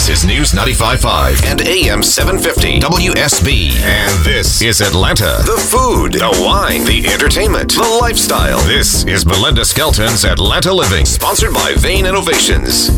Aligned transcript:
This 0.00 0.22
is 0.22 0.26
News 0.26 0.52
95.5 0.52 1.44
and 1.44 1.60
AM 1.60 2.02
750 2.02 2.80
WSB. 2.80 3.72
And 3.82 4.24
this 4.24 4.62
is 4.62 4.80
Atlanta. 4.80 5.42
The 5.44 5.62
food, 5.70 6.14
the 6.14 6.42
wine, 6.42 6.86
the 6.86 7.06
entertainment, 7.06 7.74
the 7.74 7.98
lifestyle. 8.00 8.60
This 8.60 9.04
is 9.04 9.26
Belinda 9.26 9.62
Skelton's 9.62 10.24
Atlanta 10.24 10.72
Living, 10.72 11.04
sponsored 11.04 11.52
by 11.52 11.74
Vein 11.76 12.06
Innovations. 12.06 12.88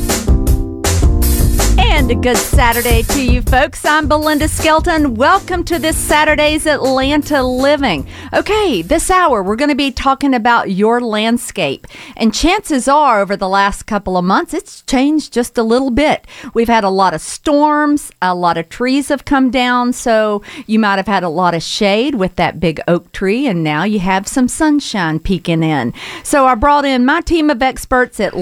And 1.84 2.10
a 2.10 2.14
good 2.14 2.36
Saturday 2.36 3.02
to 3.02 3.22
you 3.24 3.42
folks. 3.42 3.84
I'm 3.84 4.08
Belinda 4.08 4.48
Skelton. 4.48 5.14
Welcome 5.14 5.62
to 5.64 5.78
this 5.78 5.96
Saturday's 5.96 6.66
Atlanta 6.66 7.42
Living. 7.42 8.08
Okay, 8.32 8.82
this 8.82 9.10
hour 9.10 9.42
we're 9.42 9.56
going 9.56 9.68
to 9.68 9.74
be 9.74 9.90
talking 9.90 10.32
about 10.32 10.70
your 10.70 11.00
landscape. 11.00 11.86
And 12.16 12.32
chances 12.34 12.88
are, 12.88 13.20
over 13.20 13.36
the 13.36 13.48
last 13.48 13.84
couple 13.84 14.16
of 14.16 14.24
months, 14.24 14.54
it's 14.54 14.82
changed 14.82 15.32
just 15.32 15.58
a 15.58 15.62
little 15.62 15.90
bit. 15.90 16.26
We've 16.54 16.68
had 16.68 16.84
a 16.84 16.88
lot 16.88 17.14
of 17.14 17.20
storms, 17.20 18.10
a 18.22 18.34
lot 18.34 18.58
of 18.58 18.68
trees 18.68 19.08
have 19.08 19.24
come 19.24 19.50
down, 19.50 19.92
so 19.92 20.42
you 20.66 20.78
might 20.78 20.96
have 20.96 21.06
had 21.06 21.22
a 21.22 21.28
lot 21.28 21.54
of 21.54 21.62
shade 21.62 22.14
with 22.14 22.36
that 22.36 22.58
big 22.58 22.80
oak 22.88 23.12
tree, 23.12 23.46
and 23.46 23.62
now 23.62 23.84
you 23.84 23.98
have 23.98 24.26
some 24.26 24.48
sunshine 24.48 25.20
peeking 25.20 25.62
in. 25.62 25.92
So 26.22 26.46
I 26.46 26.54
brought 26.54 26.84
in 26.84 27.04
my 27.04 27.20
team 27.20 27.50
of 27.50 27.62
experts 27.62 28.18
at 28.18 28.32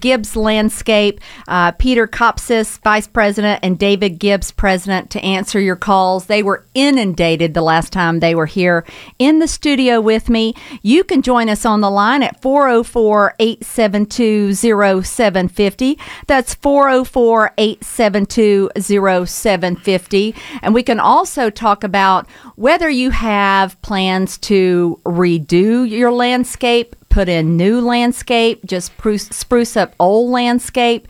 Gibbs 0.00 0.36
Landscape, 0.36 1.20
uh, 1.48 1.72
Peter 1.72 2.06
Kopsis, 2.06 2.78
Vice 2.90 3.06
President, 3.06 3.60
and 3.62 3.78
David 3.78 4.18
Gibbs, 4.18 4.50
President, 4.50 5.10
to 5.10 5.24
answer 5.24 5.60
your 5.60 5.76
calls. 5.76 6.26
They 6.26 6.42
were 6.42 6.66
inundated 6.74 7.54
the 7.54 7.62
last 7.62 7.92
time 7.92 8.18
they 8.18 8.34
were 8.34 8.46
here 8.46 8.84
in 9.16 9.38
the 9.38 9.46
studio 9.46 10.00
with 10.00 10.28
me. 10.28 10.56
You 10.82 11.04
can 11.04 11.22
join 11.22 11.48
us 11.48 11.64
on 11.64 11.82
the 11.82 11.88
line 11.88 12.24
at 12.24 12.42
404 12.42 13.36
872 13.38 14.54
0750. 14.54 16.00
That's 16.26 16.54
404 16.54 17.52
872 17.56 18.70
0750. 18.74 20.34
And 20.60 20.74
we 20.74 20.82
can 20.82 20.98
also 20.98 21.48
talk 21.48 21.84
about 21.84 22.28
whether 22.56 22.90
you 22.90 23.10
have 23.10 23.80
plans 23.82 24.36
to 24.38 24.98
redo 25.04 25.88
your 25.88 26.10
landscape, 26.10 26.96
put 27.08 27.28
in 27.28 27.56
new 27.56 27.80
landscape, 27.80 28.66
just 28.66 28.90
spruce 29.32 29.76
up 29.76 29.94
old 30.00 30.32
landscape 30.32 31.06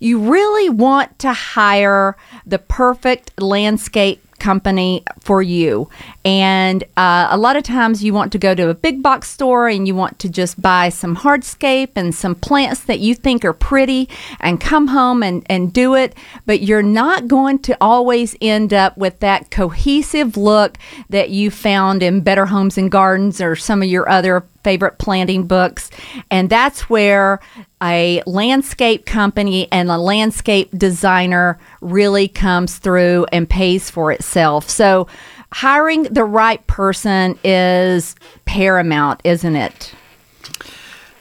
you 0.00 0.18
really 0.18 0.68
want 0.68 1.18
to 1.20 1.32
hire 1.32 2.16
the 2.46 2.58
perfect 2.58 3.40
landscape 3.40 4.22
company 4.38 5.02
for 5.20 5.42
you. 5.42 5.88
And 6.24 6.84
uh, 6.96 7.28
a 7.30 7.36
lot 7.36 7.56
of 7.56 7.64
times 7.64 8.02
you 8.02 8.14
want 8.14 8.32
to 8.32 8.38
go 8.38 8.54
to 8.54 8.68
a 8.68 8.74
big 8.74 9.02
box 9.02 9.28
store 9.28 9.68
and 9.68 9.86
you 9.86 9.94
want 9.94 10.18
to 10.20 10.28
just 10.28 10.60
buy 10.60 10.88
some 10.88 11.16
hardscape 11.16 11.90
and 11.96 12.14
some 12.14 12.34
plants 12.34 12.80
that 12.84 13.00
you 13.00 13.14
think 13.14 13.44
are 13.44 13.52
pretty 13.52 14.08
and 14.40 14.60
come 14.60 14.88
home 14.88 15.22
and, 15.22 15.44
and 15.46 15.72
do 15.72 15.94
it. 15.94 16.14
But 16.46 16.62
you're 16.62 16.82
not 16.82 17.28
going 17.28 17.60
to 17.60 17.76
always 17.80 18.36
end 18.40 18.72
up 18.72 18.96
with 18.96 19.20
that 19.20 19.50
cohesive 19.50 20.36
look 20.36 20.78
that 21.08 21.30
you 21.30 21.50
found 21.50 22.02
in 22.02 22.20
Better 22.20 22.46
Homes 22.46 22.78
and 22.78 22.90
Gardens 22.90 23.40
or 23.40 23.56
some 23.56 23.82
of 23.82 23.88
your 23.88 24.08
other 24.08 24.44
favorite 24.64 24.98
planting 24.98 25.46
books. 25.46 25.90
And 26.30 26.50
that's 26.50 26.90
where 26.90 27.40
a 27.82 28.22
landscape 28.26 29.06
company 29.06 29.68
and 29.70 29.90
a 29.90 29.98
landscape 29.98 30.70
designer 30.76 31.58
really 31.80 32.28
comes 32.28 32.78
through 32.78 33.26
and 33.32 33.48
pays 33.48 33.90
for 33.90 34.12
itself. 34.12 34.68
So, 34.68 35.06
hiring 35.52 36.02
the 36.04 36.24
right 36.24 36.66
person 36.66 37.38
is 37.42 38.14
paramount, 38.44 39.20
isn't 39.24 39.56
it? 39.56 39.94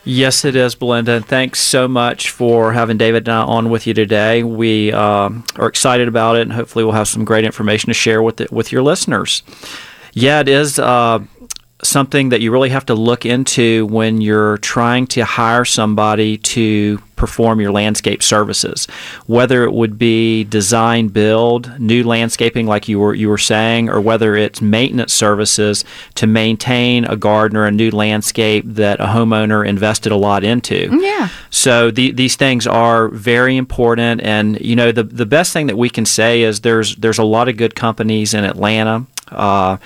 Yes, 0.04 0.46
it 0.46 0.56
is, 0.56 0.74
Belinda. 0.74 1.14
And 1.14 1.26
thanks 1.26 1.60
so 1.60 1.86
much 1.86 2.32
for 2.32 2.72
having 2.72 2.98
David 2.98 3.28
and 3.28 3.36
I 3.36 3.42
on 3.42 3.70
with 3.70 3.86
you 3.86 3.94
today. 3.94 4.42
We 4.42 4.94
um, 4.94 5.44
are 5.58 5.68
excited 5.68 6.08
about 6.08 6.38
it, 6.38 6.44
and 6.44 6.54
hopefully, 6.54 6.86
we'll 6.86 6.94
have 6.94 7.10
some 7.10 7.26
great 7.26 7.44
information 7.44 7.88
to 7.90 7.94
share 7.94 8.24
with 8.24 8.40
it, 8.40 8.50
with 8.50 8.72
your 8.72 8.84
listeners. 8.84 9.44
Yeah, 10.14 10.40
it 10.40 10.48
is. 10.48 10.80
Uh, 10.80 11.20
something 11.84 12.30
that 12.30 12.42
you 12.42 12.52
really 12.52 12.70
have 12.70 12.86
to 12.88 12.96
look 12.96 13.26
into 13.26 13.86
when 13.88 14.20
you're 14.20 14.58
trying 14.58 15.06
to 15.08 15.24
hire 15.24 15.66
somebody 15.66 16.38
to 16.38 17.00
perform 17.16 17.60
your 17.60 17.72
landscape 17.72 18.24
services. 18.24 18.86
Whether 19.26 19.64
it 19.64 19.74
would 19.74 19.98
be 19.98 20.44
design 20.44 21.10
build 21.10 21.80
new 21.80 22.04
landscaping 22.04 22.68
like 22.68 22.88
you 22.88 23.00
were 23.00 23.14
you 23.14 23.28
were 23.28 23.38
saying 23.38 23.90
or 23.90 24.00
whether 24.00 24.36
it's 24.36 24.62
maintenance 24.62 25.14
services 25.14 25.84
to 26.16 26.28
maintain 26.28 27.06
a 27.06 27.16
garden 27.16 27.58
or 27.58 27.66
a 27.66 27.72
new 27.72 27.92
landscape 27.92 28.64
that 28.68 29.00
a 29.00 29.06
homeowner 29.06 29.68
invested 29.68 30.12
a 30.12 30.16
lot 30.16 30.44
into. 30.44 30.90
Mm, 30.90 31.02
yeah. 31.02 31.30
So 31.50 31.92
the, 31.92 32.12
these 32.12 32.36
things 32.36 32.66
are 32.66 33.10
very 33.10 33.58
important 33.58 34.22
and 34.22 34.60
you 34.62 34.76
know 34.76 34.92
the 34.92 35.04
the 35.04 35.26
best 35.26 35.54
thing 35.54 35.68
that 35.68 35.78
we 35.78 35.90
can 35.90 36.06
say 36.06 36.44
is 36.44 36.62
there's 36.62 36.96
there's 36.98 37.18
a 37.20 37.24
lot 37.24 37.50
of 37.50 37.58
good 37.58 37.76
companies 37.76 38.34
in 38.34 38.44
Atlanta 38.44 39.06
uh, 39.32 39.78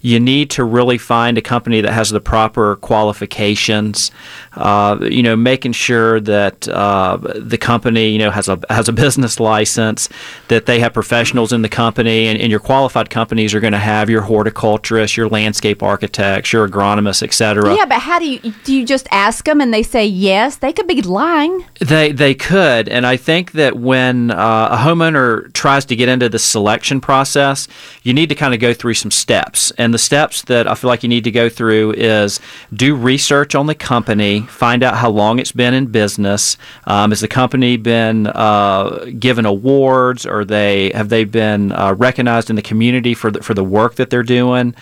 you 0.00 0.20
need 0.20 0.50
to 0.50 0.64
really 0.64 0.98
find 0.98 1.38
a 1.38 1.42
company 1.42 1.80
that 1.80 1.92
has 1.92 2.10
the 2.10 2.20
proper 2.20 2.76
qualifications. 2.76 4.10
Uh, 4.52 4.98
you 5.02 5.22
know, 5.22 5.34
making 5.34 5.72
sure 5.72 6.20
that 6.20 6.68
uh, 6.68 7.16
the 7.34 7.58
company 7.58 8.10
you 8.10 8.18
know 8.18 8.30
has 8.30 8.48
a 8.48 8.60
has 8.70 8.88
a 8.88 8.92
business 8.92 9.40
license, 9.40 10.08
that 10.48 10.66
they 10.66 10.80
have 10.80 10.92
professionals 10.92 11.52
in 11.52 11.62
the 11.62 11.68
company, 11.68 12.26
and, 12.26 12.40
and 12.40 12.50
your 12.50 12.60
qualified 12.60 13.10
companies 13.10 13.54
are 13.54 13.60
going 13.60 13.72
to 13.72 13.78
have 13.78 14.08
your 14.08 14.22
horticulturists, 14.22 15.16
your 15.16 15.28
landscape 15.28 15.82
architects, 15.82 16.52
your 16.52 16.68
agronomists, 16.68 17.22
etc. 17.22 17.74
Yeah, 17.74 17.86
but 17.86 18.00
how 18.00 18.18
do 18.18 18.26
you 18.26 18.38
do? 18.64 18.74
You 18.74 18.86
just 18.86 19.08
ask 19.10 19.44
them, 19.44 19.60
and 19.60 19.72
they 19.72 19.82
say 19.82 20.06
yes. 20.06 20.56
They 20.56 20.72
could 20.72 20.86
be 20.86 21.02
lying. 21.02 21.64
They 21.80 22.12
they 22.12 22.34
could, 22.34 22.88
and 22.88 23.06
I 23.06 23.16
think 23.16 23.52
that 23.52 23.76
when 23.76 24.30
uh, 24.30 24.68
a 24.70 24.76
homeowner 24.76 25.52
tries 25.52 25.84
to 25.86 25.96
get 25.96 26.08
into 26.08 26.28
the 26.28 26.38
selection 26.38 27.00
process, 27.00 27.66
you 28.02 28.12
need 28.12 28.28
to 28.28 28.34
kind 28.34 28.54
of 28.54 28.60
go 28.60 28.72
through 28.74 28.83
through 28.84 28.92
some 28.92 29.10
steps. 29.10 29.70
And 29.78 29.94
the 29.94 29.98
steps 29.98 30.42
that 30.42 30.70
I 30.70 30.74
feel 30.74 30.88
like 30.88 31.02
you 31.02 31.08
need 31.08 31.24
to 31.24 31.30
go 31.30 31.48
through 31.48 31.92
is 31.92 32.38
do 32.70 32.94
research 32.94 33.54
on 33.54 33.66
the 33.66 33.74
company, 33.74 34.42
find 34.42 34.82
out 34.82 34.98
how 34.98 35.08
long 35.08 35.38
it's 35.38 35.52
been 35.52 35.72
in 35.72 35.86
business. 35.86 36.58
Um, 36.86 37.10
has 37.10 37.22
the 37.22 37.28
company 37.28 37.78
been 37.78 38.26
uh, 38.26 39.06
given 39.18 39.46
awards, 39.46 40.26
or 40.26 40.44
they 40.44 40.90
have 40.90 41.08
they 41.08 41.24
been 41.24 41.72
uh, 41.72 41.94
recognized 41.94 42.50
in 42.50 42.56
the 42.56 42.62
community 42.62 43.14
for 43.14 43.30
the, 43.30 43.42
for 43.42 43.54
the 43.54 43.64
work 43.64 43.94
that 43.94 44.10
they're 44.10 44.22
doing? 44.22 44.74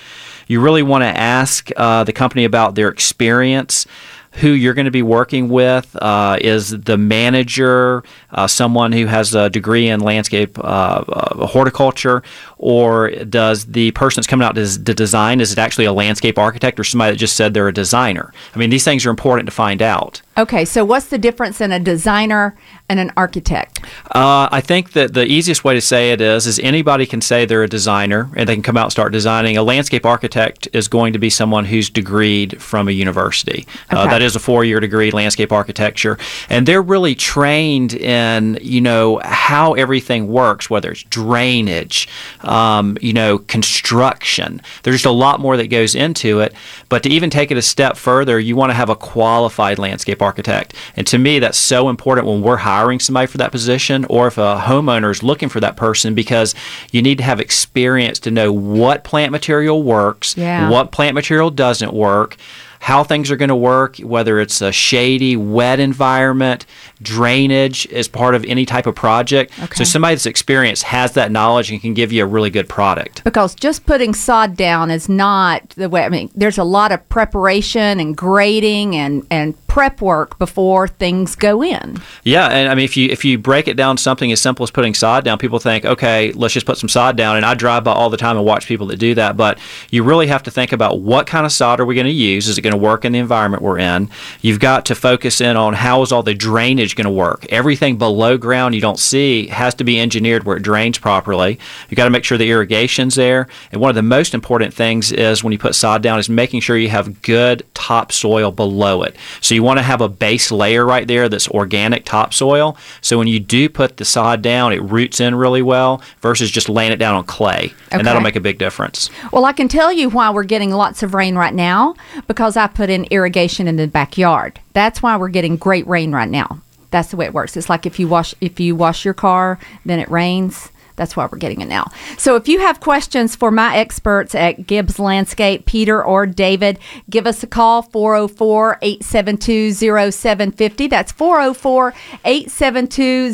You 0.48 0.60
really 0.60 0.82
want 0.82 1.02
to 1.02 1.16
ask 1.16 1.70
uh, 1.76 2.02
the 2.02 2.12
company 2.12 2.44
about 2.44 2.74
their 2.74 2.88
experience 2.88 3.86
who 4.34 4.48
you're 4.48 4.74
going 4.74 4.86
to 4.86 4.90
be 4.90 5.02
working 5.02 5.48
with. 5.48 5.94
Uh, 6.00 6.38
is 6.40 6.70
the 6.70 6.96
manager 6.96 8.02
uh, 8.30 8.46
someone 8.46 8.92
who 8.92 9.06
has 9.06 9.34
a 9.34 9.50
degree 9.50 9.88
in 9.88 10.00
landscape 10.00 10.58
uh, 10.58 10.62
uh 10.62 11.46
horticulture, 11.46 12.22
or 12.62 13.10
does 13.10 13.64
the 13.66 13.90
person 13.90 14.20
that's 14.20 14.28
coming 14.28 14.46
out 14.46 14.54
to, 14.54 14.82
to 14.84 14.94
design 14.94 15.40
is 15.40 15.50
it 15.50 15.58
actually 15.58 15.84
a 15.84 15.92
landscape 15.92 16.38
architect 16.38 16.78
or 16.78 16.84
somebody 16.84 17.12
that 17.12 17.18
just 17.18 17.34
said 17.34 17.52
they're 17.52 17.68
a 17.68 17.74
designer? 17.74 18.32
I 18.54 18.58
mean, 18.58 18.70
these 18.70 18.84
things 18.84 19.04
are 19.04 19.10
important 19.10 19.48
to 19.48 19.54
find 19.54 19.82
out. 19.82 20.22
Okay, 20.38 20.64
so 20.64 20.82
what's 20.82 21.08
the 21.08 21.18
difference 21.18 21.60
in 21.60 21.72
a 21.72 21.78
designer 21.78 22.56
and 22.88 22.98
an 22.98 23.12
architect? 23.18 23.80
Uh, 24.12 24.48
I 24.50 24.62
think 24.62 24.92
that 24.92 25.12
the 25.12 25.26
easiest 25.26 25.62
way 25.62 25.74
to 25.74 25.80
say 25.80 26.12
it 26.12 26.22
is 26.22 26.46
is 26.46 26.58
anybody 26.60 27.04
can 27.04 27.20
say 27.20 27.44
they're 27.44 27.64
a 27.64 27.68
designer 27.68 28.30
and 28.34 28.48
they 28.48 28.54
can 28.54 28.62
come 28.62 28.78
out 28.78 28.84
and 28.84 28.92
start 28.92 29.12
designing. 29.12 29.58
A 29.58 29.62
landscape 29.62 30.06
architect 30.06 30.68
is 30.72 30.88
going 30.88 31.12
to 31.12 31.18
be 31.18 31.28
someone 31.28 31.66
who's 31.66 31.90
degreed 31.90 32.58
from 32.60 32.88
a 32.88 32.92
university. 32.92 33.66
Uh, 33.90 33.96
okay. 33.96 34.02
Uh, 34.02 34.06
that 34.06 34.22
is 34.22 34.34
a 34.34 34.38
four-year 34.38 34.80
degree 34.80 35.10
landscape 35.10 35.52
architecture, 35.52 36.16
and 36.48 36.66
they're 36.66 36.80
really 36.80 37.14
trained 37.14 37.92
in 37.92 38.58
you 38.62 38.80
know 38.80 39.20
how 39.24 39.74
everything 39.74 40.28
works, 40.28 40.70
whether 40.70 40.92
it's 40.92 41.02
drainage, 41.02 42.08
um, 42.52 42.98
you 43.00 43.14
know, 43.14 43.38
construction. 43.38 44.60
There's 44.82 44.96
just 44.96 45.06
a 45.06 45.10
lot 45.10 45.40
more 45.40 45.56
that 45.56 45.68
goes 45.68 45.94
into 45.94 46.40
it. 46.40 46.52
But 46.90 47.02
to 47.04 47.08
even 47.08 47.30
take 47.30 47.50
it 47.50 47.56
a 47.56 47.62
step 47.62 47.96
further, 47.96 48.38
you 48.38 48.56
want 48.56 48.68
to 48.68 48.74
have 48.74 48.90
a 48.90 48.94
qualified 48.94 49.78
landscape 49.78 50.20
architect. 50.20 50.74
And 50.94 51.06
to 51.06 51.16
me, 51.16 51.38
that's 51.38 51.56
so 51.56 51.88
important 51.88 52.26
when 52.26 52.42
we're 52.42 52.58
hiring 52.58 53.00
somebody 53.00 53.26
for 53.26 53.38
that 53.38 53.52
position 53.52 54.04
or 54.10 54.26
if 54.26 54.36
a 54.36 54.60
homeowner 54.66 55.10
is 55.10 55.22
looking 55.22 55.48
for 55.48 55.60
that 55.60 55.78
person 55.78 56.14
because 56.14 56.54
you 56.90 57.00
need 57.00 57.16
to 57.18 57.24
have 57.24 57.40
experience 57.40 58.18
to 58.20 58.30
know 58.30 58.52
what 58.52 59.02
plant 59.02 59.32
material 59.32 59.82
works, 59.82 60.36
yeah. 60.36 60.68
what 60.68 60.92
plant 60.92 61.14
material 61.14 61.50
doesn't 61.50 61.94
work 61.94 62.36
how 62.82 63.04
things 63.04 63.30
are 63.30 63.36
going 63.36 63.48
to 63.48 63.54
work, 63.54 63.98
whether 63.98 64.40
it's 64.40 64.60
a 64.60 64.72
shady, 64.72 65.36
wet 65.36 65.78
environment, 65.78 66.66
drainage 67.00 67.86
is 67.86 68.08
part 68.08 68.34
of 68.34 68.44
any 68.46 68.66
type 68.66 68.88
of 68.88 68.94
project. 68.96 69.52
Okay. 69.62 69.76
So 69.76 69.84
somebody 69.84 70.16
that's 70.16 70.26
experienced 70.26 70.82
has 70.82 71.12
that 71.12 71.30
knowledge 71.30 71.70
and 71.70 71.80
can 71.80 71.94
give 71.94 72.10
you 72.10 72.24
a 72.24 72.26
really 72.26 72.50
good 72.50 72.68
product. 72.68 73.22
Because 73.22 73.54
just 73.54 73.86
putting 73.86 74.14
sod 74.14 74.56
down 74.56 74.90
is 74.90 75.08
not 75.08 75.68
the 75.70 75.88
way. 75.88 76.02
I 76.02 76.08
mean, 76.08 76.32
there's 76.34 76.58
a 76.58 76.64
lot 76.64 76.90
of 76.90 77.08
preparation 77.08 78.00
and 78.00 78.16
grading 78.16 78.96
and 78.96 79.24
and 79.30 79.61
prep 79.72 80.02
work 80.02 80.38
before 80.38 80.86
things 80.86 81.34
go 81.34 81.62
in. 81.64 81.96
Yeah, 82.24 82.48
and 82.48 82.68
I 82.68 82.74
mean, 82.74 82.84
if 82.84 82.94
you 82.94 83.08
if 83.08 83.24
you 83.24 83.38
break 83.38 83.68
it 83.68 83.74
down, 83.74 83.96
something 83.96 84.30
as 84.30 84.38
simple 84.38 84.64
as 84.64 84.70
putting 84.70 84.92
sod 84.92 85.24
down, 85.24 85.38
people 85.38 85.58
think, 85.58 85.86
okay, 85.86 86.30
let's 86.32 86.52
just 86.52 86.66
put 86.66 86.76
some 86.76 86.90
sod 86.90 87.16
down. 87.16 87.36
And 87.36 87.46
I 87.46 87.54
drive 87.54 87.82
by 87.82 87.92
all 87.92 88.10
the 88.10 88.18
time 88.18 88.36
and 88.36 88.44
watch 88.44 88.66
people 88.66 88.88
that 88.88 88.98
do 88.98 89.14
that. 89.14 89.34
But 89.34 89.58
you 89.88 90.02
really 90.02 90.26
have 90.26 90.42
to 90.42 90.50
think 90.50 90.72
about 90.72 91.00
what 91.00 91.26
kind 91.26 91.46
of 91.46 91.52
sod 91.52 91.80
are 91.80 91.86
we 91.86 91.94
going 91.94 92.06
to 92.06 92.12
use? 92.12 92.48
Is 92.48 92.58
it 92.58 92.60
going 92.60 92.74
to 92.74 92.78
work 92.78 93.06
in 93.06 93.12
the 93.12 93.18
environment 93.18 93.62
we're 93.62 93.78
in? 93.78 94.10
You've 94.42 94.60
got 94.60 94.84
to 94.86 94.94
focus 94.94 95.40
in 95.40 95.56
on 95.56 95.72
how 95.72 96.02
is 96.02 96.12
all 96.12 96.22
the 96.22 96.34
drainage 96.34 96.94
going 96.94 97.06
to 97.06 97.10
work. 97.10 97.46
Everything 97.48 97.96
below 97.96 98.36
ground 98.36 98.74
you 98.74 98.82
don't 98.82 98.98
see 98.98 99.46
has 99.46 99.72
to 99.76 99.84
be 99.84 99.98
engineered 99.98 100.44
where 100.44 100.58
it 100.58 100.62
drains 100.62 100.98
properly. 100.98 101.58
You 101.88 101.96
got 101.96 102.04
to 102.04 102.10
make 102.10 102.24
sure 102.24 102.36
the 102.36 102.50
irrigation's 102.50 103.14
there. 103.14 103.48
And 103.70 103.80
one 103.80 103.88
of 103.88 103.96
the 103.96 104.02
most 104.02 104.34
important 104.34 104.74
things 104.74 105.12
is 105.12 105.42
when 105.42 105.54
you 105.54 105.58
put 105.58 105.74
sod 105.74 106.02
down 106.02 106.18
is 106.18 106.28
making 106.28 106.60
sure 106.60 106.76
you 106.76 106.90
have 106.90 107.22
good 107.22 107.64
topsoil 107.72 108.52
below 108.52 109.02
it. 109.02 109.16
So 109.40 109.54
you 109.54 109.61
want 109.62 109.78
to 109.78 109.82
have 109.82 110.00
a 110.00 110.08
base 110.08 110.50
layer 110.50 110.84
right 110.84 111.06
there 111.06 111.28
that's 111.28 111.48
organic 111.48 112.04
topsoil. 112.04 112.76
So 113.00 113.18
when 113.18 113.28
you 113.28 113.40
do 113.40 113.68
put 113.68 113.96
the 113.96 114.04
sod 114.04 114.42
down, 114.42 114.72
it 114.72 114.82
roots 114.82 115.20
in 115.20 115.34
really 115.34 115.62
well 115.62 116.02
versus 116.20 116.50
just 116.50 116.68
laying 116.68 116.92
it 116.92 116.96
down 116.96 117.14
on 117.14 117.24
clay. 117.24 117.72
And 117.90 118.06
that'll 118.06 118.22
make 118.22 118.36
a 118.36 118.40
big 118.40 118.58
difference. 118.58 119.10
Well, 119.32 119.44
I 119.44 119.52
can 119.52 119.68
tell 119.68 119.92
you 119.92 120.08
why 120.08 120.30
we're 120.30 120.44
getting 120.44 120.70
lots 120.70 121.02
of 121.02 121.14
rain 121.14 121.36
right 121.36 121.54
now 121.54 121.94
because 122.26 122.56
I 122.56 122.66
put 122.66 122.90
in 122.90 123.04
irrigation 123.10 123.68
in 123.68 123.76
the 123.76 123.86
backyard. 123.86 124.60
That's 124.72 125.02
why 125.02 125.16
we're 125.16 125.28
getting 125.28 125.56
great 125.56 125.86
rain 125.86 126.12
right 126.12 126.28
now. 126.28 126.60
That's 126.90 127.10
the 127.10 127.16
way 127.16 127.26
it 127.26 127.34
works. 127.34 127.56
It's 127.56 127.70
like 127.70 127.86
if 127.86 127.98
you 127.98 128.06
wash 128.06 128.34
if 128.40 128.60
you 128.60 128.76
wash 128.76 129.04
your 129.04 129.14
car, 129.14 129.58
then 129.84 129.98
it 129.98 130.10
rains. 130.10 130.70
That's 130.96 131.16
why 131.16 131.28
we're 131.30 131.38
getting 131.38 131.60
it 131.60 131.68
now. 131.68 131.90
So 132.18 132.36
if 132.36 132.48
you 132.48 132.60
have 132.60 132.80
questions 132.80 133.34
for 133.34 133.50
my 133.50 133.76
experts 133.76 134.34
at 134.34 134.66
Gibbs 134.66 134.98
Landscape, 134.98 135.66
Peter 135.66 136.02
or 136.02 136.26
David, 136.26 136.78
give 137.08 137.26
us 137.26 137.42
a 137.42 137.46
call 137.46 137.82
404 137.82 138.78
872 138.82 139.72
0750. 139.72 140.86
That's 140.88 141.12
404 141.12 141.94
872 142.24 143.32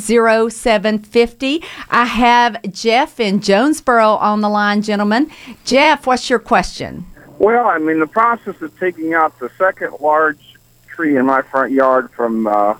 0750. 0.51 1.63
I 1.91 2.05
have 2.05 2.63
Jeff 2.73 3.21
in 3.21 3.41
Jonesboro 3.41 4.17
on 4.17 4.41
the 4.41 4.49
line, 4.49 4.83
gentlemen. 4.83 5.31
Jeff, 5.65 6.07
what's 6.07 6.31
your 6.31 6.39
question? 6.39 7.07
Well, 7.39 7.67
I'm 7.67 7.89
in 7.89 8.01
the 8.01 8.07
process 8.07 8.61
of 8.61 8.79
taking 8.81 9.15
out 9.15 9.39
the 9.39 9.51
second 9.59 9.95
large 10.01 10.57
tree 10.89 11.17
in 11.17 11.27
my 11.27 11.43
front 11.43 11.73
yard 11.73 12.11
from 12.11 12.47
uh, 12.47 12.75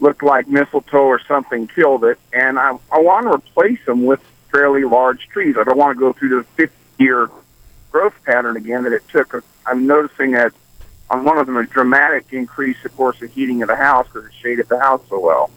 looked 0.00 0.22
like 0.22 0.48
mistletoe 0.48 1.04
or 1.04 1.20
something 1.20 1.66
killed 1.66 2.04
it, 2.04 2.18
and 2.32 2.58
I 2.58 2.78
I 2.90 3.00
want 3.00 3.26
to 3.26 3.32
replace 3.32 3.84
them 3.84 4.04
with 4.04 4.20
fairly 4.50 4.84
large 4.84 5.28
trees. 5.28 5.56
I 5.58 5.64
don't 5.64 5.76
want 5.76 5.96
to 5.96 6.00
go 6.00 6.12
through 6.12 6.40
the 6.40 6.44
50 6.56 6.74
year 6.98 7.30
growth 7.90 8.14
pattern 8.24 8.56
again 8.56 8.84
that 8.84 8.92
it 8.92 9.02
took. 9.08 9.44
I'm 9.66 9.86
noticing 9.86 10.32
that 10.32 10.52
on 11.10 11.24
one 11.24 11.38
of 11.38 11.46
them 11.46 11.56
a 11.56 11.66
dramatic 11.66 12.26
increase, 12.32 12.76
of 12.84 12.96
course, 12.96 13.18
the 13.20 13.26
heating 13.26 13.62
of 13.62 13.68
the 13.68 13.76
house 13.76 14.06
because 14.06 14.26
it 14.26 14.32
shaded 14.40 14.68
the 14.68 14.78
house 14.78 15.02
so 15.08 15.18
well. 15.18 15.50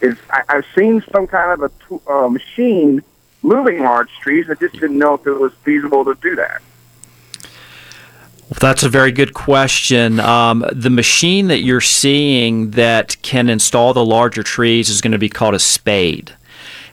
Is 0.00 0.16
I, 0.30 0.42
I've 0.48 0.66
seen 0.74 1.02
some 1.12 1.26
kind 1.26 1.52
of 1.52 1.62
a 1.62 1.68
t- 1.68 2.02
uh, 2.06 2.28
machine 2.28 3.02
moving 3.42 3.82
large 3.82 4.10
trees. 4.20 4.46
I 4.50 4.54
just 4.54 4.74
didn't 4.74 4.98
know 4.98 5.14
if 5.14 5.26
it 5.26 5.32
was 5.32 5.52
feasible 5.64 6.04
to 6.04 6.14
do 6.14 6.36
that. 6.36 6.62
That's 8.48 8.84
a 8.84 8.88
very 8.88 9.10
good 9.10 9.34
question. 9.34 10.20
Um, 10.20 10.64
the 10.72 10.90
machine 10.90 11.48
that 11.48 11.62
you're 11.62 11.80
seeing 11.80 12.70
that 12.72 13.20
can 13.22 13.48
install 13.48 13.92
the 13.92 14.04
larger 14.04 14.44
trees 14.44 14.88
is 14.88 15.00
going 15.00 15.12
to 15.12 15.18
be 15.18 15.28
called 15.28 15.54
a 15.54 15.58
spade. 15.58 16.32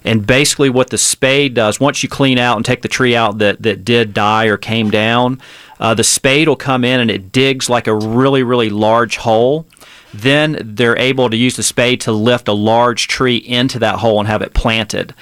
And 0.03 0.25
basically, 0.25 0.69
what 0.69 0.89
the 0.89 0.97
spade 0.97 1.53
does, 1.53 1.79
once 1.79 2.01
you 2.01 2.09
clean 2.09 2.37
out 2.37 2.57
and 2.57 2.65
take 2.65 2.81
the 2.81 2.87
tree 2.87 3.15
out 3.15 3.37
that, 3.37 3.61
that 3.61 3.85
did 3.85 4.13
die 4.13 4.45
or 4.45 4.57
came 4.57 4.89
down, 4.89 5.39
uh, 5.79 5.93
the 5.93 6.03
spade 6.03 6.47
will 6.47 6.55
come 6.55 6.83
in 6.83 6.99
and 6.99 7.11
it 7.11 7.31
digs 7.31 7.69
like 7.69 7.87
a 7.87 7.93
really, 7.93 8.41
really 8.41 8.69
large 8.69 9.17
hole. 9.17 9.65
Then 10.13 10.61
they're 10.63 10.97
able 10.97 11.29
to 11.29 11.35
use 11.35 11.55
the 11.55 11.63
spade 11.63 12.01
to 12.01 12.11
lift 12.11 12.47
a 12.47 12.53
large 12.53 13.07
tree 13.07 13.37
into 13.37 13.79
that 13.79 13.99
hole 13.99 14.19
and 14.19 14.27
have 14.27 14.41
it 14.41 14.53
planted. 14.53 15.13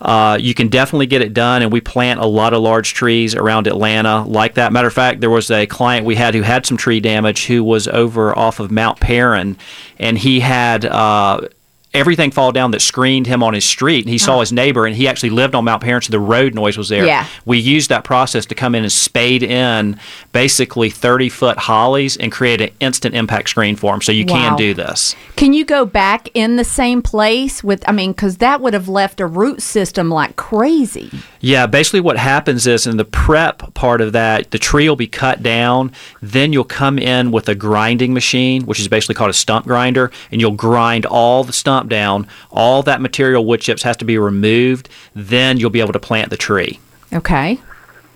Uh, 0.00 0.36
you 0.38 0.54
can 0.54 0.68
definitely 0.68 1.06
get 1.06 1.22
it 1.22 1.32
done, 1.32 1.62
and 1.62 1.72
we 1.72 1.80
plant 1.80 2.20
a 2.20 2.26
lot 2.26 2.52
of 2.52 2.60
large 2.60 2.92
trees 2.92 3.34
around 3.34 3.66
Atlanta 3.66 4.22
like 4.24 4.54
that. 4.54 4.72
Matter 4.72 4.88
of 4.88 4.92
fact, 4.92 5.20
there 5.20 5.30
was 5.30 5.50
a 5.50 5.66
client 5.66 6.04
we 6.04 6.16
had 6.16 6.34
who 6.34 6.42
had 6.42 6.66
some 6.66 6.76
tree 6.76 7.00
damage 7.00 7.46
who 7.46 7.64
was 7.64 7.88
over 7.88 8.36
off 8.36 8.60
of 8.60 8.70
Mount 8.70 9.00
Paran, 9.00 9.56
and 9.98 10.18
he 10.18 10.40
had. 10.40 10.84
Uh, 10.84 11.48
Everything 11.94 12.30
fall 12.30 12.52
down 12.52 12.72
that 12.72 12.80
screened 12.80 13.26
him 13.26 13.42
on 13.42 13.54
his 13.54 13.64
street. 13.64 14.04
And 14.04 14.10
he 14.10 14.18
saw 14.18 14.32
uh-huh. 14.32 14.40
his 14.40 14.52
neighbor, 14.52 14.86
and 14.86 14.94
he 14.94 15.08
actually 15.08 15.30
lived 15.30 15.54
on 15.54 15.64
Mount 15.64 15.82
Paran, 15.82 16.02
so 16.02 16.10
the 16.10 16.20
road 16.20 16.54
noise 16.54 16.76
was 16.76 16.88
there. 16.88 17.06
Yeah. 17.06 17.26
We 17.44 17.58
used 17.58 17.88
that 17.90 18.04
process 18.04 18.46
to 18.46 18.54
come 18.54 18.74
in 18.74 18.82
and 18.82 18.92
spade 18.92 19.42
in 19.42 19.98
basically 20.32 20.90
30 20.90 21.28
foot 21.28 21.56
hollies 21.56 22.16
and 22.16 22.30
create 22.32 22.60
an 22.60 22.70
instant 22.80 23.14
impact 23.14 23.48
screen 23.48 23.76
for 23.76 23.94
him. 23.94 24.02
So 24.02 24.12
you 24.12 24.26
Wow. 24.26 24.34
can 24.34 24.56
do 24.56 24.74
this. 24.74 25.14
Can 25.36 25.52
you 25.52 25.64
go 25.64 25.84
back 25.84 26.28
in 26.34 26.56
the 26.56 26.64
same 26.64 27.02
place 27.02 27.62
with, 27.62 27.84
I 27.88 27.92
mean, 27.92 28.12
because 28.12 28.38
that 28.38 28.60
would 28.60 28.74
have 28.74 28.88
left 28.88 29.20
a 29.20 29.26
root 29.26 29.62
system 29.62 30.10
like 30.10 30.36
crazy. 30.36 31.10
Yeah, 31.40 31.66
basically 31.66 32.00
what 32.00 32.16
happens 32.16 32.66
is 32.66 32.86
in 32.86 32.96
the 32.96 33.04
prep 33.04 33.74
part 33.74 34.00
of 34.00 34.12
that, 34.12 34.50
the 34.50 34.58
tree 34.58 34.88
will 34.88 34.96
be 34.96 35.06
cut 35.06 35.42
down. 35.42 35.92
Then 36.22 36.52
you'll 36.52 36.64
come 36.64 36.98
in 36.98 37.30
with 37.30 37.48
a 37.48 37.54
grinding 37.54 38.14
machine, 38.14 38.66
which 38.66 38.80
is 38.80 38.88
basically 38.88 39.14
called 39.14 39.30
a 39.30 39.34
stump 39.34 39.66
grinder, 39.66 40.10
and 40.30 40.40
you'll 40.40 40.52
grind 40.52 41.06
all 41.06 41.44
the 41.44 41.52
stump 41.52 41.83
down. 41.88 42.26
All 42.50 42.82
that 42.84 43.00
material, 43.00 43.44
wood 43.44 43.60
chips, 43.60 43.82
has 43.82 43.96
to 43.98 44.04
be 44.04 44.18
removed. 44.18 44.88
Then 45.14 45.58
you'll 45.58 45.70
be 45.70 45.80
able 45.80 45.92
to 45.92 46.00
plant 46.00 46.30
the 46.30 46.36
tree. 46.36 46.78
Okay. 47.12 47.60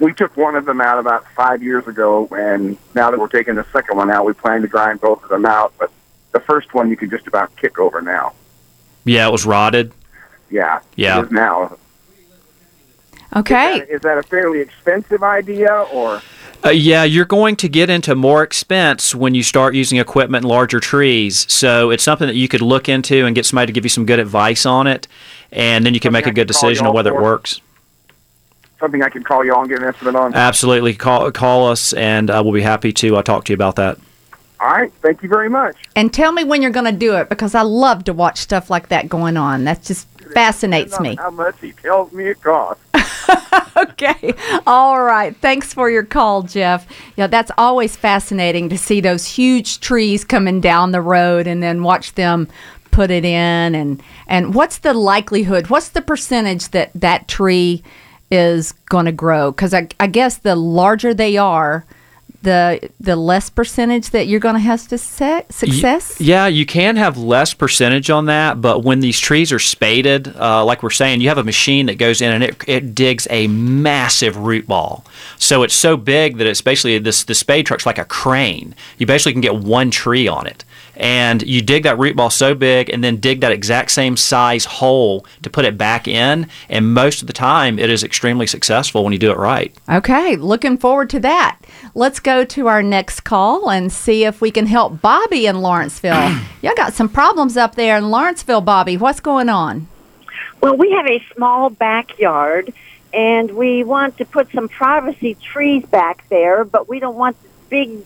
we 0.00 0.12
took 0.12 0.36
one 0.36 0.54
of 0.56 0.64
them 0.64 0.80
out 0.80 0.98
about 0.98 1.26
five 1.36 1.62
years 1.62 1.86
ago, 1.88 2.28
and 2.32 2.76
now 2.94 3.10
that 3.10 3.18
we're 3.18 3.28
taking 3.28 3.54
the 3.56 3.66
second 3.72 3.96
one 3.96 4.10
out, 4.10 4.24
we 4.26 4.32
plan 4.32 4.62
to 4.62 4.68
grind 4.68 5.00
both 5.00 5.22
of 5.24 5.28
them 5.28 5.44
out. 5.46 5.72
But 5.78 5.90
the 6.32 6.40
first 6.40 6.72
one 6.74 6.88
you 6.90 6.96
could 6.96 7.10
just 7.10 7.26
about 7.26 7.54
kick 7.56 7.78
over 7.78 8.00
now. 8.00 8.32
Yeah, 9.04 9.26
it 9.28 9.32
was 9.32 9.44
rotted. 9.46 9.92
Yeah, 10.50 10.80
Yeah. 10.96 11.18
it 11.20 11.24
is 11.26 11.30
now. 11.30 11.76
Okay. 13.36 13.72
Is 13.74 13.78
that, 13.80 13.90
is 13.94 14.00
that 14.02 14.18
a 14.18 14.22
fairly 14.22 14.60
expensive 14.60 15.22
idea, 15.22 15.72
or 15.92 16.22
Uh, 16.64 16.70
yeah, 16.70 17.04
you're 17.04 17.24
going 17.24 17.54
to 17.56 17.68
get 17.68 17.88
into 17.88 18.14
more 18.16 18.42
expense 18.42 19.14
when 19.14 19.32
you 19.34 19.42
start 19.44 19.74
using 19.74 19.98
equipment 19.98 20.44
in 20.44 20.48
larger 20.48 20.80
trees. 20.80 21.50
So 21.52 21.90
it's 21.90 22.02
something 22.02 22.26
that 22.26 22.34
you 22.34 22.48
could 22.48 22.62
look 22.62 22.88
into 22.88 23.26
and 23.26 23.34
get 23.34 23.46
somebody 23.46 23.66
to 23.66 23.72
give 23.72 23.84
you 23.84 23.90
some 23.90 24.04
good 24.06 24.18
advice 24.18 24.66
on 24.66 24.86
it, 24.88 25.06
and 25.52 25.86
then 25.86 25.94
you 25.94 26.00
can 26.00 26.12
make 26.12 26.26
a 26.26 26.32
good 26.32 26.48
decision 26.48 26.86
on 26.86 26.94
whether 26.94 27.14
it 27.14 27.20
works. 27.22 27.60
something 28.80 29.02
I 29.02 29.08
can 29.08 29.22
call 29.22 29.44
you 29.44 29.54
on, 29.54 29.62
and 29.62 29.70
get 29.70 29.82
an 29.82 29.88
estimate 29.88 30.16
on? 30.16 30.34
Absolutely, 30.34 30.94
call 30.94 31.30
call 31.30 31.68
us, 31.68 31.92
and 31.92 32.28
uh, 32.28 32.40
we'll 32.44 32.52
be 32.54 32.62
happy 32.62 32.92
to 32.92 33.16
uh, 33.16 33.22
talk 33.22 33.44
to 33.44 33.52
you 33.52 33.54
about 33.54 33.76
that. 33.76 33.98
all 34.60 34.68
right, 34.68 34.92
thank 35.00 35.22
you 35.22 35.28
very 35.28 35.48
much. 35.48 35.76
And 35.94 36.12
tell 36.12 36.32
me 36.32 36.42
when 36.42 36.60
you're 36.60 36.72
going 36.72 36.92
to 36.92 36.98
do 36.98 37.14
it 37.16 37.28
because 37.28 37.54
I 37.54 37.62
love 37.62 38.02
to 38.04 38.12
watch 38.12 38.38
stuff 38.38 38.68
like 38.68 38.88
that 38.88 39.08
going 39.08 39.36
on. 39.36 39.64
That 39.64 39.82
just 39.84 40.08
fascinates 40.34 40.98
me. 41.00 41.14
How 41.16 41.30
much 41.30 41.54
he 41.60 41.72
tells 41.72 42.12
me 42.12 42.26
it 42.26 42.42
costs. 42.42 42.82
Okay. 43.76 44.34
All 44.66 45.00
right. 45.02 45.36
Thanks 45.36 45.72
for 45.72 45.88
your 45.88 46.02
call, 46.02 46.42
Jeff. 46.42 46.86
Yeah, 47.16 47.28
that's 47.28 47.52
always 47.56 47.94
fascinating 47.94 48.68
to 48.70 48.78
see 48.78 49.00
those 49.00 49.24
huge 49.24 49.78
trees 49.78 50.24
coming 50.24 50.60
down 50.60 50.90
the 50.90 51.00
road 51.00 51.46
and 51.46 51.62
then 51.62 51.84
watch 51.84 52.14
them 52.14 52.48
put 52.90 53.10
it 53.12 53.24
in 53.24 53.74
and 53.76 54.02
and 54.26 54.52
what's 54.54 54.78
the 54.78 54.94
likelihood? 54.94 55.68
What's 55.68 55.90
the 55.90 56.02
percentage 56.02 56.70
that 56.70 56.90
that 56.94 57.28
tree 57.28 57.84
is 58.32 58.72
going 58.72 59.06
to 59.06 59.12
grow? 59.12 59.52
Cuz 59.52 59.72
I, 59.72 59.88
I 60.00 60.08
guess 60.08 60.38
the 60.38 60.56
larger 60.56 61.14
they 61.14 61.36
are, 61.36 61.84
the 62.42 62.90
the 63.00 63.16
less 63.16 63.50
percentage 63.50 64.10
that 64.10 64.28
you're 64.28 64.40
going 64.40 64.54
to 64.54 64.60
have 64.60 64.80
success. 64.80 65.44
success? 65.50 66.20
Yeah, 66.20 66.46
you 66.46 66.64
can 66.66 66.96
have 66.96 67.16
less 67.18 67.52
percentage 67.52 68.10
on 68.10 68.26
that, 68.26 68.60
but 68.60 68.84
when 68.84 69.00
these 69.00 69.18
trees 69.18 69.52
are 69.52 69.58
spaded, 69.58 70.36
uh, 70.36 70.64
like 70.64 70.82
we're 70.82 70.90
saying, 70.90 71.20
you 71.20 71.28
have 71.28 71.38
a 71.38 71.44
machine 71.44 71.86
that 71.86 71.98
goes 71.98 72.20
in 72.20 72.32
and 72.32 72.44
it, 72.44 72.62
it 72.68 72.94
digs 72.94 73.26
a 73.30 73.48
massive 73.48 74.36
root 74.36 74.66
ball. 74.66 75.04
So 75.38 75.62
it's 75.62 75.74
so 75.74 75.96
big 75.96 76.38
that 76.38 76.46
it's 76.46 76.60
basically 76.60 76.98
this 76.98 77.24
the 77.24 77.34
spade 77.34 77.66
truck's 77.66 77.86
like 77.86 77.98
a 77.98 78.04
crane. 78.04 78.74
You 78.98 79.06
basically 79.06 79.32
can 79.32 79.40
get 79.40 79.56
one 79.56 79.90
tree 79.90 80.28
on 80.28 80.46
it. 80.46 80.64
And 80.98 81.42
you 81.42 81.62
dig 81.62 81.84
that 81.84 81.96
root 81.96 82.16
ball 82.16 82.28
so 82.28 82.54
big 82.54 82.90
and 82.90 83.04
then 83.04 83.16
dig 83.16 83.40
that 83.40 83.52
exact 83.52 83.92
same 83.92 84.16
size 84.16 84.64
hole 84.64 85.24
to 85.42 85.48
put 85.48 85.64
it 85.64 85.78
back 85.78 86.08
in. 86.08 86.48
And 86.68 86.92
most 86.92 87.20
of 87.20 87.28
the 87.28 87.32
time, 87.32 87.78
it 87.78 87.88
is 87.88 88.02
extremely 88.02 88.48
successful 88.48 89.04
when 89.04 89.12
you 89.12 89.18
do 89.18 89.30
it 89.30 89.38
right. 89.38 89.74
Okay, 89.88 90.34
looking 90.34 90.76
forward 90.76 91.08
to 91.10 91.20
that. 91.20 91.58
Let's 91.94 92.18
go 92.18 92.44
to 92.44 92.66
our 92.66 92.82
next 92.82 93.20
call 93.20 93.70
and 93.70 93.92
see 93.92 94.24
if 94.24 94.40
we 94.40 94.50
can 94.50 94.66
help 94.66 95.00
Bobby 95.00 95.46
in 95.46 95.60
Lawrenceville. 95.60 96.36
Y'all 96.62 96.74
got 96.74 96.94
some 96.94 97.08
problems 97.08 97.56
up 97.56 97.76
there 97.76 97.96
in 97.96 98.10
Lawrenceville, 98.10 98.60
Bobby. 98.60 98.96
What's 98.96 99.20
going 99.20 99.48
on? 99.48 99.86
Well, 100.60 100.76
we 100.76 100.90
have 100.90 101.06
a 101.06 101.24
small 101.34 101.70
backyard, 101.70 102.72
and 103.14 103.52
we 103.52 103.84
want 103.84 104.18
to 104.18 104.24
put 104.24 104.50
some 104.50 104.68
privacy 104.68 105.36
trees 105.36 105.84
back 105.86 106.24
there, 106.28 106.64
but 106.64 106.88
we 106.88 106.98
don't 106.98 107.16
want 107.16 107.36
big, 107.68 108.02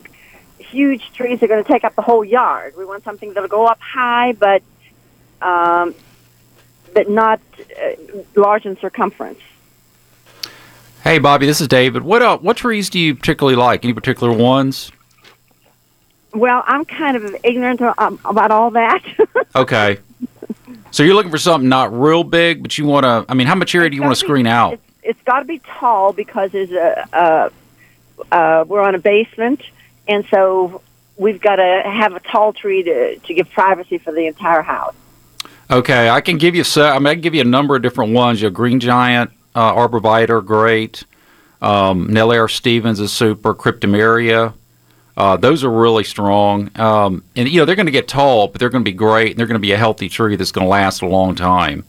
huge 0.73 1.13
trees 1.13 1.39
that 1.41 1.47
are 1.47 1.49
going 1.49 1.65
to 1.65 1.71
take 1.71 1.85
up 1.85 1.95
the 1.95 2.03
whole 2.03 2.25
yard. 2.25 2.75
We 2.77 2.85
want 2.85 3.05
something 3.05 3.33
that'll 3.35 3.49
go 3.49 3.67
up 3.67 3.81
high, 3.81 4.33
but 4.33 4.63
um, 5.41 5.95
but 6.95 7.09
not 7.09 7.41
uh, 7.61 7.91
large 8.35 8.67
in 8.67 8.77
circumference. 8.79 9.41
Hey, 11.05 11.19
Bobby, 11.19 11.47
this 11.47 11.61
is 11.61 11.69
David. 11.69 12.03
What 12.03 12.23
uh, 12.23 12.39
what 12.39 12.57
trees 12.57 12.91
do 12.91 12.99
you 12.99 13.15
particularly 13.15 13.57
like? 13.57 13.85
Any 13.85 13.93
particular 13.93 14.33
ones? 14.33 14.91
Well, 16.33 16.65
I'm 16.67 16.85
kind 16.85 17.17
of 17.17 17.37
ignorant 17.45 17.83
um, 17.83 18.19
about 18.25 18.51
all 18.51 18.71
that. 18.73 19.03
Okay. 19.55 19.99
So 20.93 21.03
you're 21.03 21.15
looking 21.15 21.31
for 21.31 21.37
something 21.37 21.69
not 21.69 21.93
real 21.93 22.25
big, 22.25 22.63
but 22.63 22.79
you 22.79 22.87
want 22.87 23.05
to. 23.05 23.27
I 23.29 23.35
mean, 23.35 23.47
how 23.47 23.55
much 23.55 23.75
area 23.75 23.91
do 23.91 23.97
you 23.97 24.01
want 24.01 24.15
to 24.15 24.19
screen 24.19 24.47
out? 24.47 24.73
It's, 24.73 24.83
it's 25.03 25.23
got 25.25 25.41
to 25.41 25.45
be 25.45 25.59
tall 25.59 26.15
because 26.15 26.53
there's 26.53 26.71
a, 26.71 27.07
uh, 27.15 27.51
uh, 28.31 28.65
we're 28.67 28.81
on 28.81 28.95
a 28.95 28.99
basement, 28.99 29.63
and 30.09 30.25
so 30.31 30.83
we've 31.17 31.41
got 31.41 31.57
to 31.57 31.83
have 31.85 32.15
a 32.15 32.21
tall 32.21 32.53
tree 32.53 32.83
to 32.83 33.17
to 33.19 33.35
give 33.35 33.51
privacy 33.51 33.99
for 33.99 34.13
the 34.13 34.27
entire 34.27 34.63
house. 34.63 34.95
Okay, 35.71 36.11
I 36.11 36.21
can 36.21 36.39
give 36.39 36.55
you. 36.55 36.65
I 36.77 36.99
mean, 36.99 37.07
I 37.07 37.15
can 37.15 37.21
give 37.23 37.35
you 37.35 37.41
a 37.41 37.45
number 37.45 37.77
of 37.77 37.83
different 37.83 38.13
ones. 38.13 38.43
Your 38.43 38.51
green 38.51 38.81
giant, 38.81 39.31
uh, 39.55 39.73
arborvitae, 39.75 40.45
great. 40.45 41.05
Um, 41.63 42.09
Nellie 42.13 42.39
R. 42.39 42.49
Stevens 42.49 43.01
is 43.01 43.13
super. 43.13 43.55
Cryptomeria. 43.55 44.55
Uh, 45.17 45.37
those 45.37 45.63
are 45.63 45.71
really 45.71 46.05
strong, 46.05 46.71
um, 46.81 47.23
and 47.37 47.47
you 47.49 47.61
know 47.61 47.65
they're 47.67 47.77
going 47.77 47.87
to 47.87 47.93
get 47.93 48.09
tall, 48.09 48.49
but 48.49 48.59
they're 48.59 48.71
going 48.71 48.83
to 48.83 48.91
be 48.91 48.97
great, 48.97 49.33
and 49.33 49.39
they're 49.39 49.47
going 49.47 49.61
to 49.61 49.61
be 49.61 49.73
a 49.73 49.77
healthy 49.77 50.09
tree 50.09 50.37
that's 50.37 50.53
going 50.53 50.65
to 50.65 50.71
last 50.71 51.03
a 51.03 51.07
long 51.07 51.35
time. 51.35 51.85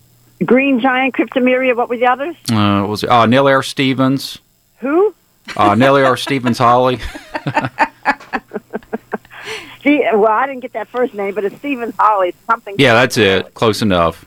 Green 0.46 0.82
giant, 0.82 1.16
cryptomeria. 1.16 1.74
What 1.76 1.88
were 1.88 1.96
the 1.98 2.06
others? 2.06 2.36
Uh, 2.52 2.86
was 2.86 3.04
it? 3.04 3.10
Uh, 3.10 3.26
Nellie 3.26 3.54
R. 3.54 3.64
Stevens, 3.64 4.40
Who? 4.80 5.16
uh, 5.56 5.74
Nellie 5.76 6.04
R. 6.04 6.18
Stevens 6.18 6.58
Holly. 6.58 7.00
Ste- 9.84 10.14
well, 10.14 10.32
I 10.32 10.48
didn't 10.48 10.62
get 10.62 10.74
that 10.74 10.88
first 10.88 11.14
name, 11.14 11.36
but 11.36 11.44
it's 11.44 11.58
Stephen 11.58 11.94
Holly. 12.00 12.34
Something. 12.48 12.76
Yeah, 12.80 12.94
that's 12.94 13.18
it. 13.18 13.54
Close 13.54 13.82
enough. 13.82 14.26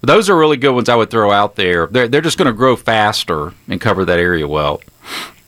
Those 0.00 0.28
are 0.28 0.36
really 0.36 0.56
good 0.56 0.72
ones 0.72 0.88
I 0.88 0.96
would 0.96 1.10
throw 1.10 1.30
out 1.30 1.54
there. 1.54 1.86
They're, 1.86 2.08
they're 2.08 2.22
just 2.22 2.38
going 2.38 2.46
to 2.46 2.52
grow 2.52 2.74
faster 2.74 3.52
and 3.68 3.80
cover 3.80 4.04
that 4.04 4.18
area 4.18 4.48
well. 4.48 4.80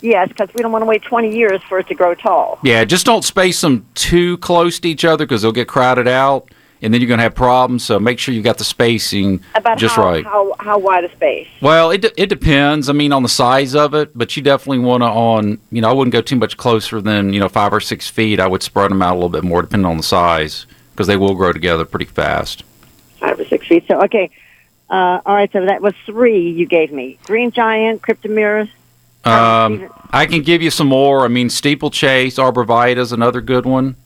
Yes, 0.00 0.28
because 0.28 0.50
we 0.54 0.61
don't 0.61 0.71
want 0.71 0.83
to 0.83 0.87
wait 0.87 1.02
20 1.02 1.35
years 1.35 1.62
for 1.62 1.78
it 1.78 1.88
to 1.88 1.95
grow 1.95 2.14
tall. 2.14 2.59
Yeah, 2.62 2.85
just 2.85 3.07
don't 3.07 3.25
space 3.25 3.62
them 3.62 3.87
too 3.95 4.37
close 4.38 4.78
to 4.81 4.88
each 4.88 5.04
other 5.04 5.25
because 5.25 5.43
they'll 5.43 5.50
get 5.50 5.66
crowded 5.66 6.07
out, 6.07 6.50
and 6.85 6.93
then 6.93 7.00
you're 7.00 7.09
going 7.09 7.19
to 7.19 7.25
have 7.25 7.35
problems. 7.35 7.85
So 7.85 7.99
make 7.99 8.19
sure 8.19 8.35
you've 8.35 8.45
got 8.45 8.59
the 8.59 8.64
spacing 8.64 9.43
About 9.55 9.79
just 9.79 9.97
how, 9.97 10.05
right. 10.05 10.25
how 10.25 10.55
how 10.61 10.79
wide 10.79 11.05
a 11.05 11.11
space? 11.12 11.49
Well, 11.61 11.91
it 11.91 12.03
de- 12.03 12.21
it 12.21 12.29
depends. 12.29 12.88
I 12.88 12.93
mean, 12.93 13.12
on 13.12 13.23
the 13.23 13.29
size 13.29 13.75
of 13.75 13.95
it, 13.95 14.17
but 14.17 14.37
you 14.37 14.43
definitely 14.43 14.81
want 14.81 15.03
to 15.03 15.07
on. 15.07 15.59
You 15.71 15.81
know, 15.81 15.88
I 15.88 15.93
wouldn't 15.93 16.12
go 16.12 16.21
too 16.21 16.37
much 16.37 16.57
closer 16.57 17.00
than 17.00 17.33
you 17.33 17.41
know 17.41 17.49
five 17.49 17.73
or 17.73 17.81
six 17.81 18.09
feet. 18.09 18.38
I 18.38 18.47
would 18.47 18.62
spread 18.62 18.91
them 18.91 19.03
out 19.03 19.12
a 19.12 19.14
little 19.14 19.31
bit 19.31 19.45
more, 19.45 19.62
depending 19.62 19.87
on 19.87 19.97
the 19.97 20.03
size, 20.03 20.67
because 20.93 21.07
they 21.07 21.17
will 21.17 21.35
grow 21.35 21.53
together 21.53 21.85
pretty 21.85 22.05
fast. 22.05 22.62
Five 23.19 23.41
or 23.41 23.45
six 23.47 23.67
feet. 23.67 23.85
So 23.88 24.03
okay. 24.03 24.31
Uh, 24.91 25.21
all 25.25 25.35
right. 25.35 25.50
So 25.53 25.64
that 25.64 25.81
was 25.81 25.95
three 26.05 26.50
you 26.50 26.67
gave 26.67 26.93
me. 26.93 27.19
Green 27.25 27.50
giant, 27.50 28.03
cryptomerias. 28.03 28.69
Um, 29.25 29.88
I 30.11 30.26
can 30.26 30.43
give 30.43 30.61
you 30.61 30.71
some 30.71 30.88
more. 30.88 31.25
I 31.25 31.29
mean, 31.29 31.49
steeplechase, 31.49 32.37
arborvitae 32.37 32.99
is 32.99 33.11
another 33.11 33.41
good 33.41 33.64
one. 33.64 33.97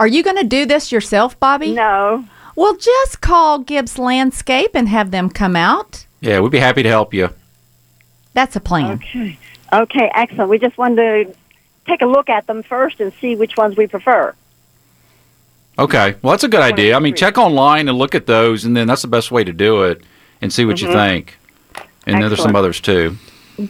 Are 0.00 0.08
you 0.08 0.22
going 0.22 0.38
to 0.38 0.44
do 0.44 0.64
this 0.64 0.90
yourself, 0.90 1.38
Bobby? 1.38 1.72
No. 1.72 2.24
Well, 2.56 2.74
just 2.76 3.20
call 3.20 3.58
Gibbs 3.58 3.98
Landscape 3.98 4.70
and 4.74 4.88
have 4.88 5.10
them 5.10 5.28
come 5.28 5.54
out. 5.54 6.06
Yeah, 6.20 6.40
we'd 6.40 6.50
be 6.50 6.58
happy 6.58 6.82
to 6.82 6.88
help 6.88 7.12
you. 7.12 7.28
That's 8.32 8.56
a 8.56 8.60
plan. 8.60 8.92
Okay. 8.94 9.38
Okay. 9.72 10.10
Excellent. 10.14 10.48
We 10.48 10.58
just 10.58 10.78
wanted 10.78 10.96
to 11.26 11.36
take 11.86 12.00
a 12.00 12.06
look 12.06 12.30
at 12.30 12.46
them 12.46 12.62
first 12.62 12.98
and 12.98 13.12
see 13.20 13.36
which 13.36 13.56
ones 13.56 13.76
we 13.76 13.86
prefer. 13.86 14.34
Okay, 15.78 16.16
well, 16.20 16.32
that's 16.32 16.44
a 16.44 16.48
good 16.48 16.60
idea. 16.60 16.94
I 16.94 16.98
mean, 16.98 17.14
check 17.14 17.38
online 17.38 17.88
and 17.88 17.96
look 17.96 18.14
at 18.14 18.26
those, 18.26 18.64
and 18.64 18.76
then 18.76 18.86
that's 18.86 19.02
the 19.02 19.08
best 19.08 19.30
way 19.30 19.44
to 19.44 19.52
do 19.52 19.84
it, 19.84 20.02
and 20.42 20.52
see 20.52 20.66
what 20.66 20.80
you 20.80 20.88
mm-hmm. 20.88 20.96
think. 20.96 21.38
And 22.06 22.22
then 22.22 22.28
there's 22.28 22.42
some 22.42 22.56
others 22.56 22.80
too. 22.80 23.16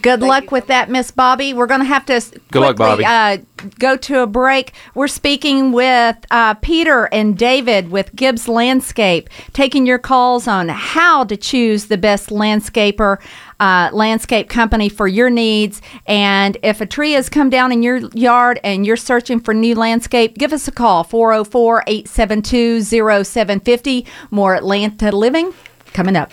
Good 0.02 0.20
luck 0.20 0.50
with 0.52 0.66
that, 0.68 0.90
Miss 0.90 1.10
Bobby. 1.10 1.52
We're 1.54 1.66
going 1.66 1.80
to 1.80 1.86
have 1.86 2.06
to 2.06 2.14
s- 2.14 2.30
Good 2.50 2.60
luck, 2.60 2.76
quickly, 2.76 3.04
Bobby. 3.04 3.42
Uh, 3.62 3.68
go 3.78 3.96
to 3.96 4.20
a 4.20 4.26
break. 4.26 4.72
We're 4.94 5.08
speaking 5.08 5.72
with 5.72 6.16
uh, 6.30 6.54
Peter 6.54 7.04
and 7.12 7.36
David 7.36 7.90
with 7.90 8.14
Gibbs 8.14 8.46
Landscape, 8.48 9.28
taking 9.52 9.86
your 9.86 9.98
calls 9.98 10.46
on 10.46 10.68
how 10.68 11.24
to 11.24 11.36
choose 11.36 11.86
the 11.86 11.98
best 11.98 12.28
landscaper, 12.28 13.18
uh, 13.58 13.90
landscape 13.92 14.48
company 14.48 14.88
for 14.88 15.08
your 15.08 15.30
needs. 15.30 15.80
And 16.06 16.56
if 16.62 16.80
a 16.80 16.86
tree 16.86 17.12
has 17.12 17.28
come 17.28 17.50
down 17.50 17.72
in 17.72 17.82
your 17.82 17.98
yard 18.14 18.60
and 18.62 18.86
you're 18.86 18.96
searching 18.96 19.40
for 19.40 19.54
new 19.54 19.74
landscape, 19.74 20.36
give 20.38 20.52
us 20.52 20.68
a 20.68 20.72
call 20.72 21.04
404 21.04 21.84
872 21.86 22.82
0750. 22.82 24.06
More 24.30 24.54
Atlanta 24.54 25.10
Living 25.10 25.52
coming 25.92 26.16
up. 26.16 26.30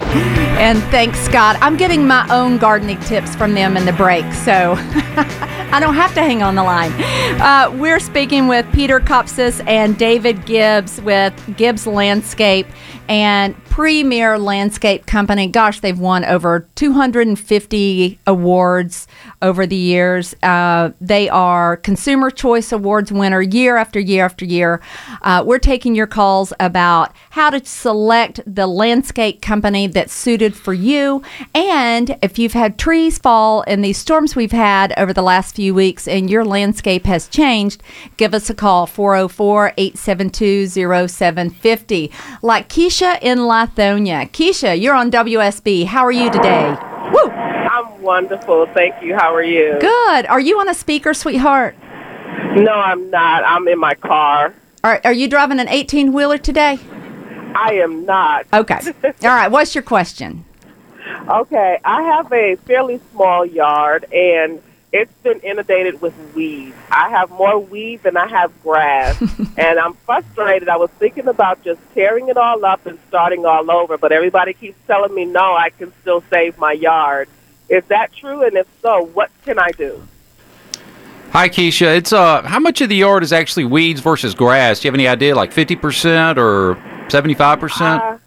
And 0.00 0.82
thanks, 0.84 1.20
Scott. 1.20 1.56
I'm 1.60 1.76
getting 1.76 2.06
my 2.06 2.26
own 2.30 2.58
gardening 2.58 2.98
tips 3.00 3.34
from 3.36 3.54
them 3.54 3.76
in 3.76 3.84
the 3.84 3.92
break, 3.92 4.24
so 4.32 4.74
I 4.78 5.78
don't 5.80 5.94
have 5.94 6.14
to 6.14 6.20
hang 6.20 6.42
on 6.42 6.54
the 6.54 6.62
line. 6.62 6.92
Uh, 7.40 7.70
we're 7.76 8.00
speaking 8.00 8.48
with 8.48 8.66
Peter 8.72 9.00
Kopsis 9.00 9.66
and 9.66 9.98
David 9.98 10.46
Gibbs 10.46 11.00
with 11.02 11.34
Gibbs 11.56 11.86
Landscape 11.86 12.66
and 13.08 13.56
Premier 13.64 14.38
Landscape 14.38 15.06
Company. 15.06 15.46
Gosh, 15.46 15.80
they've 15.80 15.98
won 15.98 16.24
over 16.24 16.68
250 16.74 18.18
awards 18.26 19.06
over 19.42 19.66
the 19.66 19.76
years. 19.76 20.34
Uh, 20.42 20.90
they 21.00 21.28
are 21.28 21.76
Consumer 21.76 22.30
Choice 22.30 22.72
Awards 22.72 23.12
winner 23.12 23.40
year 23.40 23.76
after 23.76 24.00
year 24.00 24.24
after 24.24 24.44
year. 24.44 24.80
Uh, 25.22 25.42
we're 25.46 25.58
taking 25.58 25.94
your 25.94 26.06
calls 26.06 26.52
about 26.58 27.14
how 27.30 27.50
to 27.50 27.64
select 27.64 28.40
the 28.46 28.66
landscape 28.66 29.42
company 29.42 29.86
that's 29.86 30.12
suited 30.12 30.56
for 30.56 30.74
you. 30.74 31.22
And 31.54 32.18
if 32.22 32.38
you've 32.38 32.54
had 32.54 32.78
trees 32.78 33.18
fall 33.18 33.62
in 33.62 33.82
these 33.82 33.98
storms 33.98 34.34
we've 34.34 34.52
had 34.52 34.92
over 34.96 35.12
the 35.12 35.22
last 35.22 35.54
few 35.54 35.74
weeks 35.74 36.08
and 36.08 36.30
your 36.30 36.44
landscape 36.44 37.06
has 37.06 37.28
changed, 37.28 37.82
give 38.16 38.34
us 38.34 38.50
a 38.50 38.54
call 38.54 38.86
404 38.86 39.74
872 39.76 40.66
0750. 40.68 42.10
Like 42.42 42.68
Keisha 42.68 42.95
in 43.02 43.38
Lithonia. 43.38 44.30
Keisha, 44.30 44.80
you're 44.80 44.94
on 44.94 45.10
WSB. 45.10 45.86
How 45.86 46.04
are 46.04 46.12
you 46.12 46.30
today? 46.30 46.74
Woo! 47.12 47.30
I'm 47.30 48.00
wonderful. 48.00 48.66
Thank 48.74 49.02
you. 49.02 49.14
How 49.14 49.34
are 49.34 49.42
you? 49.42 49.76
Good. 49.80 50.26
Are 50.26 50.40
you 50.40 50.58
on 50.60 50.68
a 50.68 50.74
speaker, 50.74 51.12
sweetheart? 51.12 51.76
No, 52.54 52.72
I'm 52.72 53.10
not. 53.10 53.44
I'm 53.44 53.68
in 53.68 53.78
my 53.78 53.94
car. 53.94 54.54
Are, 54.82 55.00
are 55.04 55.12
you 55.12 55.28
driving 55.28 55.60
an 55.60 55.68
18 55.68 56.12
wheeler 56.12 56.38
today? 56.38 56.78
I 57.54 57.74
am 57.82 58.06
not. 58.06 58.46
Okay. 58.52 58.80
All 59.04 59.12
right. 59.22 59.48
What's 59.48 59.74
your 59.74 59.82
question? 59.82 60.44
Okay, 61.28 61.78
I 61.84 62.02
have 62.02 62.32
a 62.32 62.56
fairly 62.66 63.00
small 63.12 63.44
yard 63.44 64.06
and 64.12 64.62
it's 64.92 65.12
been 65.22 65.40
inundated 65.40 66.00
with 66.00 66.14
weeds. 66.34 66.76
I 66.90 67.10
have 67.10 67.30
more 67.30 67.58
weeds 67.58 68.02
than 68.02 68.16
I 68.16 68.26
have 68.28 68.52
grass. 68.62 69.20
and 69.56 69.78
I'm 69.78 69.94
frustrated. 70.06 70.68
I 70.68 70.76
was 70.76 70.90
thinking 70.98 71.28
about 71.28 71.62
just 71.64 71.80
tearing 71.94 72.28
it 72.28 72.36
all 72.36 72.64
up 72.64 72.86
and 72.86 72.98
starting 73.08 73.44
all 73.44 73.70
over, 73.70 73.98
but 73.98 74.12
everybody 74.12 74.52
keeps 74.52 74.78
telling 74.86 75.14
me 75.14 75.24
no, 75.24 75.54
I 75.56 75.70
can 75.70 75.92
still 76.00 76.22
save 76.30 76.58
my 76.58 76.72
yard. 76.72 77.28
Is 77.68 77.84
that 77.86 78.12
true? 78.12 78.44
And 78.44 78.56
if 78.56 78.66
so, 78.80 79.04
what 79.06 79.30
can 79.44 79.58
I 79.58 79.70
do? 79.72 80.06
Hi, 81.30 81.48
Keisha. 81.48 81.96
It's 81.96 82.12
uh, 82.12 82.42
how 82.42 82.60
much 82.60 82.80
of 82.80 82.88
the 82.88 82.96
yard 82.96 83.22
is 83.22 83.32
actually 83.32 83.64
weeds 83.64 84.00
versus 84.00 84.34
grass? 84.34 84.80
Do 84.80 84.86
you 84.86 84.90
have 84.90 84.94
any 84.94 85.08
idea? 85.08 85.34
Like 85.34 85.52
fifty 85.52 85.74
percent 85.74 86.38
or 86.38 86.78
seventy-five 87.08 87.58
percent? 87.58 88.02
Uh, 88.02 88.18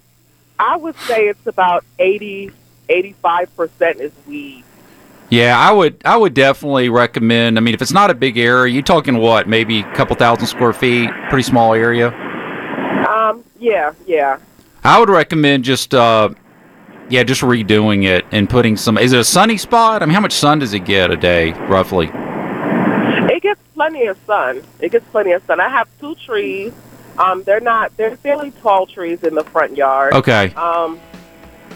I 0.59 0.75
would 0.75 0.97
say 1.07 1.29
it's 1.29 1.47
about 1.47 1.85
80, 1.97 2.51
85% 2.89 4.01
is 4.01 4.11
weeds. 4.27 4.67
Yeah, 5.29 5.57
I 5.57 5.71
would. 5.71 6.01
I 6.05 6.17
would 6.17 6.33
definitely 6.33 6.89
recommend. 6.89 7.57
I 7.57 7.61
mean, 7.61 7.73
if 7.73 7.81
it's 7.81 7.91
not 7.91 8.09
a 8.09 8.15
big 8.15 8.37
area, 8.37 8.73
you're 8.73 8.81
talking 8.81 9.17
what? 9.17 9.47
Maybe 9.47 9.81
a 9.81 9.95
couple 9.95 10.15
thousand 10.15 10.47
square 10.47 10.73
feet, 10.73 11.09
pretty 11.29 11.43
small 11.43 11.73
area. 11.73 12.07
Um, 13.07 13.43
yeah, 13.59 13.93
yeah. 14.07 14.39
I 14.83 14.99
would 14.99 15.09
recommend 15.09 15.65
just, 15.65 15.93
uh, 15.93 16.29
yeah, 17.09 17.23
just 17.23 17.41
redoing 17.41 18.05
it 18.05 18.25
and 18.31 18.49
putting 18.49 18.75
some. 18.75 18.97
Is 18.97 19.13
it 19.13 19.19
a 19.19 19.23
sunny 19.23 19.57
spot? 19.57 20.01
I 20.01 20.05
mean, 20.05 20.15
how 20.15 20.21
much 20.21 20.33
sun 20.33 20.59
does 20.59 20.73
it 20.73 20.85
get 20.85 21.11
a 21.11 21.17
day, 21.17 21.51
roughly? 21.67 22.09
It 23.31 23.43
gets 23.43 23.61
plenty 23.75 24.07
of 24.07 24.17
sun. 24.25 24.63
It 24.79 24.91
gets 24.91 25.05
plenty 25.09 25.31
of 25.33 25.43
sun. 25.45 25.59
I 25.59 25.69
have 25.69 25.87
two 25.99 26.15
trees. 26.15 26.73
Um, 27.19 27.43
they're 27.43 27.59
not. 27.59 27.95
They're 27.97 28.15
fairly 28.17 28.51
tall 28.63 28.87
trees 28.87 29.23
in 29.23 29.35
the 29.35 29.43
front 29.43 29.77
yard. 29.77 30.13
Okay. 30.13 30.53
Um, 30.55 30.99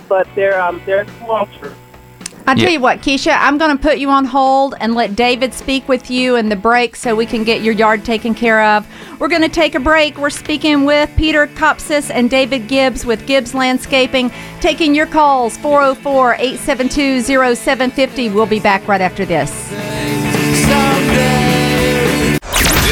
but 0.08 0.28
they're 0.36 0.60
um 0.60 0.82
they're 0.86 1.06
small 1.20 1.46
trees. 1.60 1.74
I 2.46 2.56
tell 2.56 2.64
Yeah. 2.66 2.70
you 2.72 2.80
what, 2.82 3.00
Keisha, 3.02 3.36
I'm 3.40 3.58
going 3.58 3.76
to 3.76 3.82
put 3.82 4.00
you 4.00 4.10
on 4.10 4.26
hold 4.26 4.76
and 4.82 4.96
let 4.96 5.16
David 5.16 5.54
speak 5.54 5.88
with 5.88 6.12
you 6.12 6.36
in 6.36 6.50
the 6.50 6.56
break 6.58 6.96
so 6.96 7.16
we 7.16 7.26
can 7.26 7.44
get 7.46 7.62
your 7.62 7.74
yard 7.74 8.04
taken 8.04 8.36
care 8.36 8.62
of. 8.64 8.86
We're 9.20 9.30
going 9.30 9.44
to 9.44 9.50
take 9.50 9.76
a 9.76 9.80
break. 9.80 10.18
We're 10.18 10.30
speaking 10.30 10.84
with 10.84 11.10
Peter 11.16 11.48
Kopsis 11.48 12.12
and 12.14 12.30
David 12.30 12.68
Gibbs 12.68 13.06
with 13.06 13.26
Gibbs 13.28 13.54
Landscaping, 13.54 14.32
taking 14.60 14.94
your 14.94 15.06
calls 15.08 15.56
404 15.58 16.34
872 16.36 17.22
0750. 17.56 18.30
We'll 18.30 18.46
be 18.46 18.60
back 18.60 18.86
right 18.90 19.02
after 19.02 19.26
this. 19.26 19.52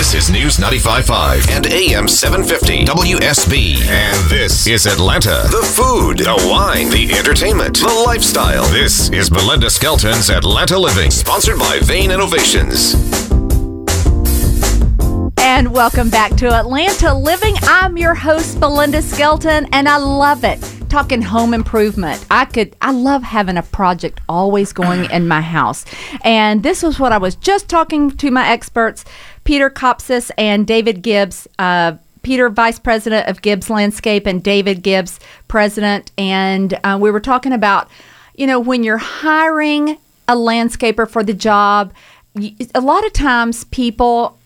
This 0.01 0.15
is 0.15 0.31
News 0.31 0.57
95.5 0.57 1.47
and 1.51 1.67
AM 1.67 2.07
750 2.07 2.85
WSB. 2.85 3.85
And 3.85 4.29
this 4.31 4.65
is 4.65 4.87
Atlanta. 4.87 5.43
The 5.51 5.61
food, 5.61 6.17
the 6.17 6.43
wine, 6.49 6.89
the 6.89 7.13
entertainment, 7.15 7.77
the 7.77 8.03
lifestyle. 8.03 8.65
This 8.69 9.11
is 9.11 9.29
Belinda 9.29 9.69
Skelton's 9.69 10.31
Atlanta 10.31 10.79
Living, 10.79 11.11
sponsored 11.11 11.59
by 11.59 11.77
Vein 11.83 12.09
Innovations. 12.09 12.95
And 15.37 15.71
welcome 15.71 16.09
back 16.09 16.35
to 16.37 16.51
Atlanta 16.51 17.13
Living. 17.13 17.53
I'm 17.61 17.95
your 17.95 18.15
host, 18.15 18.59
Belinda 18.59 19.03
Skelton, 19.03 19.67
and 19.71 19.87
I 19.87 19.97
love 19.97 20.43
it. 20.43 20.59
Talking 20.89 21.21
home 21.21 21.53
improvement. 21.53 22.25
I 22.31 22.45
could, 22.45 22.75
I 22.81 22.91
love 22.91 23.21
having 23.21 23.57
a 23.57 23.63
project 23.63 24.19
always 24.27 24.73
going 24.73 25.09
in 25.11 25.27
my 25.27 25.41
house. 25.41 25.85
And 26.23 26.63
this 26.63 26.83
was 26.83 26.99
what 26.99 27.11
I 27.11 27.17
was 27.17 27.35
just 27.35 27.69
talking 27.69 28.11
to 28.11 28.31
my 28.31 28.49
experts, 28.49 29.05
Peter 29.43 29.69
Kopsis 29.69 30.31
and 30.37 30.67
David 30.67 31.01
Gibbs. 31.01 31.47
Uh, 31.59 31.93
Peter, 32.23 32.49
Vice 32.49 32.77
President 32.77 33.27
of 33.27 33.41
Gibbs 33.41 33.69
Landscape, 33.69 34.27
and 34.27 34.43
David 34.43 34.83
Gibbs, 34.83 35.19
President. 35.47 36.11
And 36.17 36.79
uh, 36.83 36.97
we 37.01 37.09
were 37.09 37.19
talking 37.19 37.51
about, 37.51 37.89
you 38.35 38.45
know, 38.45 38.59
when 38.59 38.83
you're 38.83 38.97
hiring 38.97 39.97
a 40.27 40.35
landscaper 40.35 41.09
for 41.09 41.23
the 41.23 41.33
job, 41.33 41.93
a 42.75 42.81
lot 42.81 43.05
of 43.05 43.13
times 43.13 43.63
people 43.65 44.37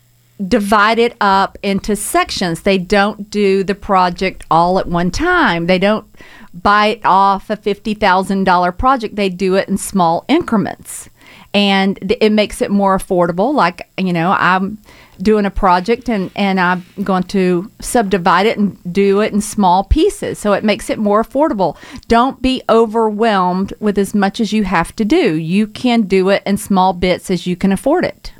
divide 0.47 0.99
it 0.99 1.15
up 1.21 1.57
into 1.63 1.95
sections. 1.95 2.61
They 2.61 2.77
don't 2.77 3.29
do 3.29 3.63
the 3.63 3.75
project 3.75 4.43
all 4.51 4.79
at 4.79 4.87
one 4.87 5.11
time. 5.11 5.67
They 5.67 5.79
don't 5.79 6.05
bite 6.53 7.01
off 7.05 7.49
a 7.49 7.57
$50,000 7.57 8.77
project. 8.77 9.15
They 9.15 9.29
do 9.29 9.55
it 9.55 9.69
in 9.69 9.77
small 9.77 10.25
increments. 10.27 11.09
And 11.55 11.97
th- 12.01 12.19
it 12.21 12.31
makes 12.33 12.61
it 12.61 12.69
more 12.69 12.97
affordable. 12.97 13.53
Like, 13.53 13.89
you 13.97 14.11
know, 14.11 14.35
I'm 14.37 14.77
doing 15.21 15.45
a 15.45 15.49
project 15.49 16.09
and, 16.09 16.29
and 16.35 16.59
I'm 16.59 16.85
going 17.03 17.23
to 17.23 17.71
subdivide 17.79 18.45
it 18.45 18.57
and 18.57 18.77
do 18.91 19.21
it 19.21 19.31
in 19.31 19.39
small 19.39 19.85
pieces. 19.85 20.37
So 20.37 20.51
it 20.51 20.65
makes 20.65 20.89
it 20.89 20.99
more 20.99 21.23
affordable. 21.23 21.77
Don't 22.09 22.41
be 22.41 22.61
overwhelmed 22.69 23.73
with 23.79 23.97
as 23.97 24.13
much 24.13 24.41
as 24.41 24.51
you 24.51 24.65
have 24.65 24.93
to 24.97 25.05
do. 25.05 25.35
You 25.35 25.65
can 25.67 26.01
do 26.03 26.29
it 26.29 26.43
in 26.45 26.57
small 26.57 26.91
bits 26.91 27.31
as 27.31 27.47
you 27.47 27.55
can 27.55 27.71
afford 27.71 28.03
it. 28.03 28.33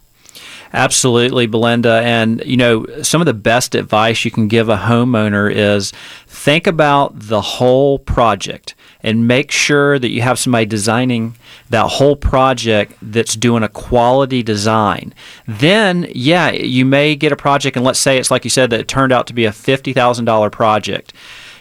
Absolutely, 0.74 1.48
Belinda. 1.48 2.02
And, 2.04 2.44
you 2.46 2.58
know, 2.58 2.86
some 3.02 3.22
of 3.22 3.26
the 3.26 3.34
best 3.34 3.76
advice 3.76 4.26
you 4.26 4.32
can 4.32 4.50
give 4.50 4.68
a 4.68 4.76
homeowner 4.76 5.50
is 5.50 5.94
think 6.28 6.68
about 6.68 7.14
the 7.18 7.40
whole 7.40 7.98
project 7.98 8.76
and 9.06 9.28
make 9.28 9.52
sure 9.52 10.00
that 10.00 10.10
you 10.10 10.24
have 10.24 10.40
somebody 10.40 10.66
designing 10.66 11.36
that 11.70 11.88
whole 11.88 12.16
project 12.16 12.94
that's 13.02 13.36
doing 13.36 13.62
a 13.62 13.70
quality 13.70 14.42
design. 14.42 15.14
Then, 15.48 16.08
yeah, 16.14 16.52
you 16.52 16.86
may 16.86 17.16
get 17.16 17.32
a 17.32 17.36
project, 17.36 17.78
and 17.78 17.86
let's 17.86 18.00
say 18.00 18.18
it's 18.18 18.32
like 18.32 18.44
you 18.44 18.50
said, 18.50 18.72
that 18.72 18.80
it 18.80 18.88
turned 18.88 19.14
out 19.14 19.28
to 19.28 19.34
be 19.34 19.46
a 19.46 19.52
$50,000 19.52 20.52
project 20.52 21.14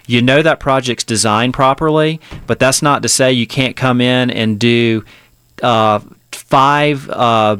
you 0.06 0.20
know 0.20 0.42
that 0.42 0.60
project's 0.60 1.04
designed 1.04 1.54
properly, 1.54 2.20
but 2.46 2.58
that's 2.58 2.82
not 2.82 3.02
to 3.02 3.08
say 3.08 3.32
you 3.32 3.46
can't 3.46 3.74
come 3.74 4.02
in 4.02 4.30
and 4.30 4.58
do 4.58 5.02
uh, 5.62 5.98
five 6.30 7.08
uh, 7.08 7.56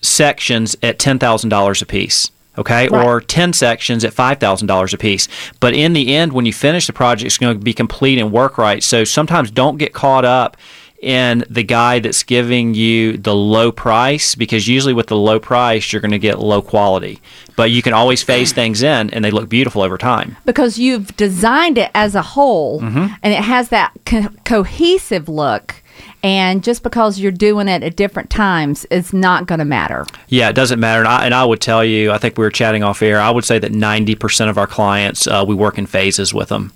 sections 0.00 0.76
at 0.84 0.98
$10,000 1.00 1.82
a 1.82 1.86
piece. 1.86 2.30
Okay, 2.56 2.88
Right. 2.88 3.04
or 3.04 3.20
10 3.20 3.52
sections 3.52 4.04
at 4.04 4.12
$5,000 4.14 4.92
a 4.92 4.98
piece. 4.98 5.28
But 5.60 5.74
in 5.74 5.92
the 5.92 6.14
end, 6.14 6.32
when 6.32 6.46
you 6.46 6.52
finish 6.52 6.86
the 6.86 6.92
project, 6.92 7.26
it's 7.26 7.38
going 7.38 7.58
to 7.58 7.62
be 7.64 7.74
complete 7.74 8.18
and 8.18 8.30
work 8.30 8.58
right. 8.58 8.82
So 8.82 9.04
sometimes 9.04 9.50
don't 9.50 9.76
get 9.76 9.92
caught 9.92 10.24
up 10.24 10.56
in 11.00 11.44
the 11.50 11.62
guy 11.62 11.98
that's 11.98 12.22
giving 12.22 12.72
you 12.72 13.18
the 13.18 13.34
low 13.34 13.70
price 13.70 14.34
because 14.34 14.66
usually 14.66 14.94
with 14.94 15.08
the 15.08 15.16
low 15.16 15.38
price, 15.38 15.92
you're 15.92 16.00
going 16.00 16.12
to 16.12 16.18
get 16.18 16.38
low 16.38 16.62
quality. 16.62 17.20
But 17.56 17.70
you 17.70 17.82
can 17.82 17.92
always 17.92 18.22
phase 18.22 18.52
things 18.52 18.82
in 18.82 19.10
and 19.10 19.22
they 19.24 19.30
look 19.30 19.48
beautiful 19.50 19.82
over 19.82 19.98
time. 19.98 20.36
because 20.46 20.78
you've 20.78 21.14
designed 21.16 21.76
it 21.76 21.90
as 21.94 22.14
a 22.14 22.22
whole 22.22 22.80
mm-hmm. 22.80 23.12
and 23.22 23.32
it 23.34 23.42
has 23.42 23.68
that 23.68 23.92
co- 24.06 24.30
cohesive 24.44 25.28
look 25.28 25.82
and 26.24 26.64
just 26.64 26.82
because 26.82 27.20
you're 27.20 27.30
doing 27.30 27.68
it 27.68 27.82
at 27.84 27.94
different 27.94 28.30
times 28.30 28.84
it's 28.90 29.12
not 29.12 29.46
going 29.46 29.60
to 29.60 29.64
matter 29.64 30.04
Yeah, 30.28 30.48
it 30.48 30.54
doesn't 30.54 30.80
matter. 30.80 31.00
And 31.00 31.08
I, 31.08 31.24
and 31.26 31.34
I 31.34 31.44
would 31.44 31.60
tell 31.60 31.84
you, 31.84 32.10
I 32.10 32.18
think 32.18 32.36
we 32.38 32.42
were 32.44 32.50
chatting 32.50 32.82
off 32.82 33.02
air, 33.02 33.20
I 33.20 33.30
would 33.30 33.44
say 33.44 33.58
that 33.60 33.70
90% 33.72 34.48
of 34.48 34.56
our 34.58 34.66
clients, 34.66 35.26
uh, 35.26 35.44
we 35.46 35.54
work 35.54 35.78
in 35.78 35.86
phases 35.86 36.32
with 36.34 36.48
them. 36.48 36.72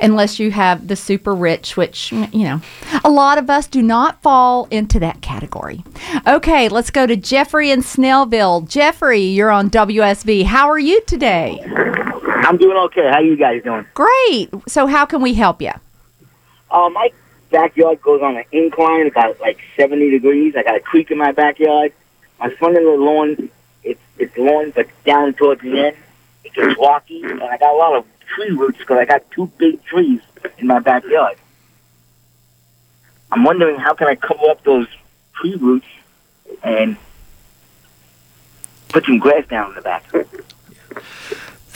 unless 0.00 0.38
you 0.38 0.52
have 0.52 0.86
the 0.86 0.94
super 0.94 1.34
rich 1.34 1.76
which 1.76 2.12
you 2.12 2.44
know 2.44 2.60
a 3.02 3.10
lot 3.10 3.38
of 3.38 3.50
us 3.50 3.66
do 3.66 3.82
not 3.82 4.22
fall 4.22 4.68
into 4.70 5.00
that 5.00 5.20
category 5.20 5.82
okay 6.28 6.68
let's 6.68 6.90
go 6.92 7.06
to 7.06 7.16
jeffrey 7.16 7.72
in 7.72 7.80
snellville 7.80 8.66
jeffrey 8.68 9.20
you're 9.20 9.50
on 9.50 9.68
wsb 9.68 10.44
how 10.44 10.68
are 10.70 10.78
you 10.78 11.00
today 11.06 11.60
I'm 12.46 12.58
doing 12.58 12.76
okay. 12.76 13.08
How 13.08 13.16
are 13.16 13.22
you 13.22 13.36
guys 13.36 13.62
doing? 13.64 13.84
great 13.94 14.50
so 14.68 14.86
how 14.86 15.04
can 15.06 15.20
we 15.22 15.34
help 15.34 15.60
you 15.60 15.72
Uh, 16.70 16.88
my 16.90 17.08
backyard 17.54 18.02
goes 18.02 18.20
on 18.20 18.36
an 18.36 18.44
incline 18.50 19.06
about 19.06 19.40
like 19.40 19.60
70 19.76 20.10
degrees. 20.10 20.56
I 20.56 20.64
got 20.64 20.76
a 20.76 20.80
creek 20.80 21.12
in 21.12 21.18
my 21.18 21.30
backyard. 21.30 21.92
My 22.40 22.50
front 22.50 22.76
of 22.76 22.82
the 22.82 22.90
lawn, 22.90 23.48
it's 23.84 24.00
it's 24.18 24.36
lawn, 24.36 24.72
but 24.74 24.88
down 25.04 25.34
towards 25.34 25.62
the 25.62 25.86
end, 25.86 25.96
it 26.44 26.52
gets 26.52 26.76
rocky, 26.78 27.22
and 27.22 27.40
I 27.42 27.56
got 27.56 27.72
a 27.72 27.76
lot 27.76 27.94
of 27.96 28.04
tree 28.34 28.50
roots 28.50 28.78
because 28.78 28.98
I 28.98 29.04
got 29.04 29.30
two 29.30 29.46
big 29.56 29.82
trees 29.84 30.20
in 30.58 30.66
my 30.66 30.80
backyard. 30.80 31.36
I'm 33.30 33.44
wondering 33.44 33.78
how 33.78 33.94
can 33.94 34.08
I 34.08 34.16
cover 34.16 34.50
up 34.50 34.64
those 34.64 34.88
tree 35.34 35.54
roots 35.54 35.86
and 36.64 36.96
put 38.88 39.04
some 39.04 39.18
grass 39.18 39.46
down 39.46 39.70
in 39.70 39.74
the 39.76 39.82
back. 39.82 40.04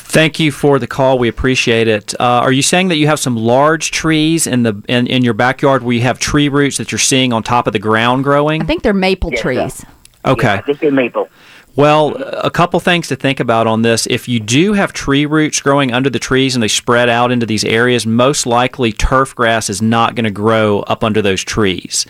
Thank 0.08 0.40
you 0.40 0.50
for 0.50 0.78
the 0.78 0.86
call. 0.86 1.18
We 1.18 1.28
appreciate 1.28 1.86
it. 1.86 2.18
Uh, 2.18 2.24
are 2.24 2.50
you 2.50 2.62
saying 2.62 2.88
that 2.88 2.96
you 2.96 3.06
have 3.08 3.20
some 3.20 3.36
large 3.36 3.90
trees 3.90 4.46
in 4.46 4.62
the 4.62 4.82
in, 4.88 5.06
in 5.06 5.22
your 5.22 5.34
backyard 5.34 5.82
where 5.82 5.94
you 5.94 6.00
have 6.00 6.18
tree 6.18 6.48
roots 6.48 6.78
that 6.78 6.90
you're 6.90 6.98
seeing 6.98 7.34
on 7.34 7.42
top 7.42 7.66
of 7.66 7.74
the 7.74 7.78
ground 7.78 8.24
growing? 8.24 8.62
i 8.62 8.64
think 8.64 8.82
they're 8.82 8.94
maple 8.94 9.30
Yes, 9.30 9.40
sir. 9.40 9.42
trees 9.42 9.84
Okay. 10.24 10.46
Yeah, 10.46 10.54
I 10.54 10.62
think 10.62 10.80
they're 10.80 10.90
maple. 10.90 11.28
Well, 11.76 12.16
a 12.16 12.50
couple 12.50 12.80
things 12.80 13.06
to 13.08 13.16
think 13.16 13.38
about 13.38 13.68
on 13.68 13.82
this. 13.82 14.06
If 14.08 14.26
you 14.28 14.40
do 14.40 14.72
have 14.72 14.92
tree 14.92 15.26
roots 15.26 15.60
growing 15.60 15.92
under 15.92 16.10
the 16.10 16.18
trees 16.18 16.56
and 16.56 16.62
they 16.62 16.68
spread 16.68 17.08
out 17.08 17.30
into 17.30 17.46
these 17.46 17.62
areas, 17.64 18.04
most 18.04 18.46
likely 18.46 18.92
turf 18.92 19.32
grass 19.36 19.70
is 19.70 19.80
not 19.80 20.16
going 20.16 20.24
to 20.24 20.30
grow 20.32 20.80
up 20.80 21.04
under 21.04 21.22
those 21.22 21.44
trees. 21.44 22.04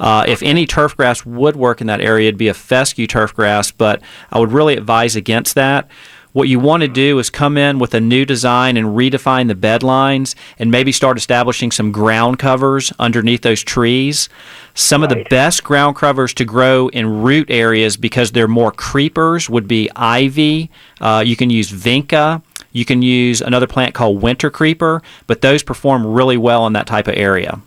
Uh, 0.00 0.24
if 0.26 0.42
any 0.42 0.66
turf 0.66 0.96
grass 0.96 1.24
would 1.24 1.54
work 1.54 1.80
in 1.80 1.86
that 1.86 2.00
area, 2.00 2.28
it'd 2.28 2.36
be 2.38 2.48
a 2.48 2.54
fescue 2.54 3.06
turf 3.06 3.32
grass, 3.32 3.70
but 3.70 4.02
I 4.32 4.40
would 4.40 4.50
really 4.50 4.76
advise 4.76 5.14
against 5.14 5.54
that. 5.54 5.88
What 6.32 6.48
you 6.48 6.58
want 6.58 6.82
to 6.82 6.88
do 6.88 7.18
is 7.18 7.28
come 7.28 7.58
in 7.58 7.78
with 7.78 7.92
a 7.92 8.00
new 8.00 8.24
design 8.24 8.78
and 8.78 8.96
redefine 8.96 9.48
the 9.48 9.54
bed 9.54 9.82
lines 9.82 10.34
and 10.58 10.70
maybe 10.70 10.90
start 10.90 11.18
establishing 11.18 11.70
some 11.70 11.92
ground 11.92 12.38
covers 12.38 12.90
underneath 12.98 13.42
those 13.42 13.62
trees. 13.62 14.30
Some 14.74 15.02
of 15.02 15.10
the 15.10 15.26
best 15.28 15.62
ground 15.62 15.96
covers 15.96 16.32
to 16.34 16.46
grow 16.46 16.88
in 16.88 17.22
root 17.22 17.50
areas 17.50 17.98
because 17.98 18.32
they're 18.32 18.48
more 18.48 18.72
creepers 18.72 19.50
would 19.50 19.68
be 19.68 19.90
ivy. 19.94 20.70
Uh, 21.02 21.22
you 21.24 21.36
can 21.36 21.50
use 21.50 21.70
vinca. 21.70 22.42
You 22.72 22.86
can 22.86 23.02
use 23.02 23.42
another 23.42 23.66
plant 23.66 23.92
called 23.92 24.22
winter 24.22 24.50
creeper, 24.50 25.02
but 25.26 25.42
those 25.42 25.62
perform 25.62 26.06
really 26.06 26.38
well 26.38 26.66
in 26.66 26.72
that 26.72 26.86
type 26.86 27.08
of 27.08 27.14
area. 27.14 27.60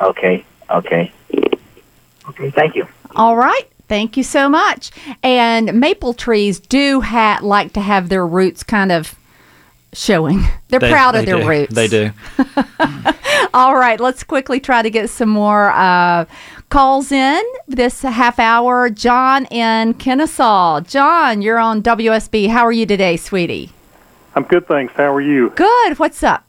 Okay, 0.00 0.44
okay. 0.68 1.12
Okay, 2.28 2.50
thank 2.50 2.74
you. 2.74 2.88
All 3.14 3.36
right. 3.36 3.62
Thank 3.90 4.16
you 4.16 4.22
so 4.22 4.48
much. 4.48 4.92
And 5.24 5.74
maple 5.80 6.14
trees 6.14 6.60
do 6.60 7.00
ha- 7.00 7.40
like 7.42 7.72
to 7.72 7.80
have 7.80 8.08
their 8.08 8.24
roots 8.24 8.62
kind 8.62 8.92
of 8.92 9.16
showing. 9.92 10.44
They're 10.68 10.78
They- 10.78 10.92
proud 10.92 11.16
of 11.16 11.26
their 11.26 11.40
do. 11.40 11.48
roots. 11.48 11.74
They 11.74 11.88
do. 11.88 12.12
All 13.52 13.74
right. 13.74 13.98
Let's 13.98 14.22
quickly 14.22 14.60
try 14.60 14.82
to 14.82 14.90
get 14.90 15.10
some 15.10 15.28
more 15.28 15.70
uh, 15.70 16.26
calls 16.68 17.10
in 17.10 17.42
this 17.66 18.02
half 18.02 18.38
hour. 18.38 18.88
John 18.90 19.46
in 19.46 19.94
Kennesaw. 19.94 20.82
John, 20.82 21.42
you're 21.42 21.58
on 21.58 21.82
WSB. 21.82 22.48
How 22.48 22.64
are 22.64 22.70
you 22.72 22.86
today, 22.86 23.16
sweetie? 23.16 23.72
I'm 24.36 24.44
good, 24.44 24.68
thanks. 24.68 24.92
How 24.94 25.12
are 25.12 25.20
you? 25.20 25.50
Good. 25.50 25.98
What's 25.98 26.22
up? 26.22 26.44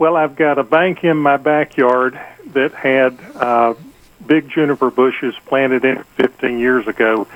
Well, 0.00 0.16
I've 0.16 0.34
got 0.34 0.58
a 0.58 0.64
bank 0.64 1.04
in 1.04 1.18
my 1.18 1.36
backyard 1.36 2.18
that 2.46 2.72
had 2.74 3.16
uh, 3.36 3.74
big 4.30 4.48
juniper 4.48 4.92
bushes 4.92 5.34
planted 5.46 5.84
in 5.84 6.04
15 6.14 6.60
years 6.60 6.86
ago, 6.86 7.26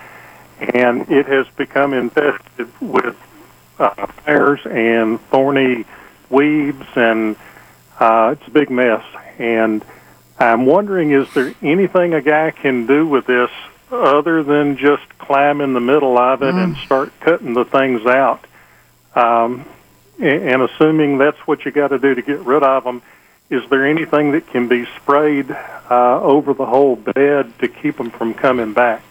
and 0.60 1.10
it 1.10 1.26
has 1.26 1.44
become 1.56 1.92
infested 1.92 2.68
with 2.80 3.16
uh, 3.80 4.06
pears 4.24 4.60
and 4.64 5.20
thorny 5.22 5.84
weeds, 6.30 6.86
and 6.94 7.34
uh, 7.98 8.36
it's 8.38 8.46
a 8.46 8.50
big 8.52 8.70
mess. 8.70 9.04
And 9.40 9.84
I'm 10.38 10.66
wondering, 10.66 11.10
is 11.10 11.26
there 11.34 11.52
anything 11.62 12.14
a 12.14 12.22
guy 12.22 12.52
can 12.52 12.86
do 12.86 13.08
with 13.08 13.26
this 13.26 13.50
other 13.90 14.44
than 14.44 14.76
just 14.76 15.18
climb 15.18 15.60
in 15.60 15.72
the 15.72 15.80
middle 15.80 16.16
of 16.16 16.44
it 16.44 16.54
and 16.54 16.76
start 16.76 17.12
cutting 17.18 17.54
the 17.54 17.64
things 17.64 18.06
out? 18.06 18.44
Um, 19.16 19.64
and 20.20 20.62
assuming 20.62 21.18
that's 21.18 21.38
what 21.40 21.64
you 21.64 21.72
got 21.72 21.88
to 21.88 21.98
do 21.98 22.14
to 22.14 22.22
get 22.22 22.38
rid 22.38 22.62
of 22.62 22.84
them, 22.84 23.02
is 23.50 23.62
there 23.70 23.86
anything 23.86 24.32
that 24.32 24.46
can 24.48 24.68
be 24.68 24.86
sprayed 24.96 25.50
uh, 25.90 26.20
over 26.20 26.54
the 26.54 26.66
whole 26.66 26.96
bed 26.96 27.52
to 27.58 27.68
keep 27.68 27.96
them 27.96 28.10
from 28.10 28.34
coming 28.34 28.72
back? 28.72 29.02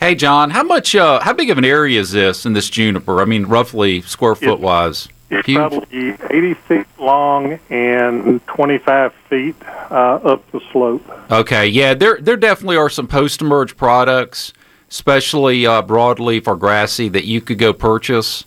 Hey, 0.00 0.14
John, 0.14 0.50
how 0.50 0.62
much? 0.62 0.94
Uh, 0.94 1.20
how 1.20 1.32
big 1.32 1.50
of 1.50 1.58
an 1.58 1.64
area 1.64 2.00
is 2.00 2.12
this 2.12 2.46
in 2.46 2.52
this 2.52 2.70
juniper? 2.70 3.20
I 3.20 3.24
mean, 3.24 3.46
roughly 3.46 4.00
square 4.02 4.36
foot 4.36 4.60
wise. 4.60 5.08
It's 5.30 5.46
Huge. 5.46 5.56
probably 5.56 6.16
80 6.30 6.54
feet 6.54 6.86
long 6.98 7.58
and 7.68 8.46
25 8.46 9.12
feet 9.28 9.56
uh, 9.90 9.94
up 9.94 10.50
the 10.52 10.60
slope. 10.72 11.04
Okay, 11.30 11.66
yeah, 11.66 11.94
there 11.94 12.18
there 12.20 12.36
definitely 12.36 12.76
are 12.76 12.88
some 12.88 13.06
post 13.06 13.42
emerge 13.42 13.76
products 13.76 14.52
especially 14.90 15.66
uh, 15.66 15.82
broadleaf 15.82 16.46
or 16.46 16.56
grassy, 16.56 17.08
that 17.08 17.24
you 17.24 17.40
could 17.40 17.58
go 17.58 17.72
purchase 17.72 18.44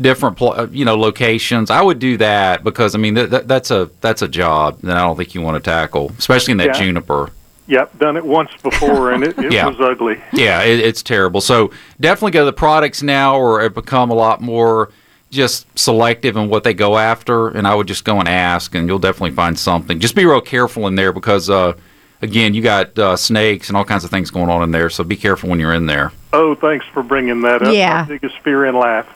different 0.00 0.36
pl- 0.36 0.52
uh, 0.52 0.66
you 0.70 0.84
know 0.84 0.96
locations. 0.96 1.70
I 1.70 1.82
would 1.82 1.98
do 1.98 2.16
that 2.18 2.64
because 2.64 2.94
I 2.94 2.98
mean 2.98 3.14
th- 3.14 3.30
th- 3.30 3.44
that's 3.46 3.70
a 3.70 3.90
that's 4.00 4.22
a 4.22 4.28
job 4.28 4.80
that 4.82 4.96
I 4.96 5.00
don't 5.00 5.16
think 5.16 5.34
you 5.34 5.40
want 5.42 5.62
to 5.62 5.70
tackle, 5.70 6.12
especially 6.18 6.52
in 6.52 6.58
that 6.58 6.68
Yeah. 6.68 6.72
juniper. 6.84 7.30
Yep, 7.68 7.98
done 8.00 8.16
it 8.16 8.24
once 8.26 8.50
before, 8.62 9.12
and 9.12 9.22
it, 9.22 9.38
it 9.38 9.52
Yeah. 9.52 9.66
was 9.68 9.76
ugly. 9.80 10.20
Yeah, 10.32 10.62
it, 10.62 10.80
it's 10.80 11.02
terrible. 11.02 11.40
So 11.40 11.70
definitely 12.00 12.32
go 12.32 12.40
to 12.40 12.44
the 12.46 12.52
products 12.52 13.02
now, 13.02 13.36
or 13.38 13.60
have 13.62 13.74
become 13.74 14.10
a 14.10 14.14
lot 14.14 14.40
more 14.40 14.90
just 15.30 15.66
selective 15.78 16.36
in 16.36 16.48
what 16.50 16.64
they 16.64 16.74
go 16.74 16.98
after. 16.98 17.48
And 17.48 17.66
I 17.66 17.74
would 17.74 17.86
just 17.86 18.04
go 18.04 18.18
and 18.18 18.28
ask, 18.28 18.74
and 18.74 18.86
you'll 18.88 18.98
definitely 18.98 19.30
find 19.36 19.58
something. 19.58 20.00
Just 20.00 20.14
be 20.14 20.26
real 20.26 20.40
careful 20.42 20.86
in 20.88 20.96
there 20.96 21.12
because, 21.12 21.48
uh, 21.48 21.72
again, 22.20 22.52
you 22.52 22.60
got 22.62 22.98
uh, 22.98 23.16
snakes 23.16 23.68
and 23.68 23.76
all 23.76 23.84
kinds 23.84 24.04
of 24.04 24.10
things 24.10 24.30
going 24.30 24.50
on 24.50 24.62
in 24.62 24.72
there. 24.72 24.90
So 24.90 25.04
be 25.04 25.16
careful 25.16 25.48
when 25.48 25.58
you're 25.60 25.72
in 25.72 25.86
there. 25.86 26.12
Oh, 26.34 26.54
thanks 26.56 26.84
for 26.92 27.02
bringing 27.02 27.40
that 27.42 27.62
up. 27.62 27.72
Yeah. 27.72 28.02
My 28.02 28.08
biggest 28.08 28.38
fear 28.40 28.64
and 28.66 28.76
laugh. 28.76 29.06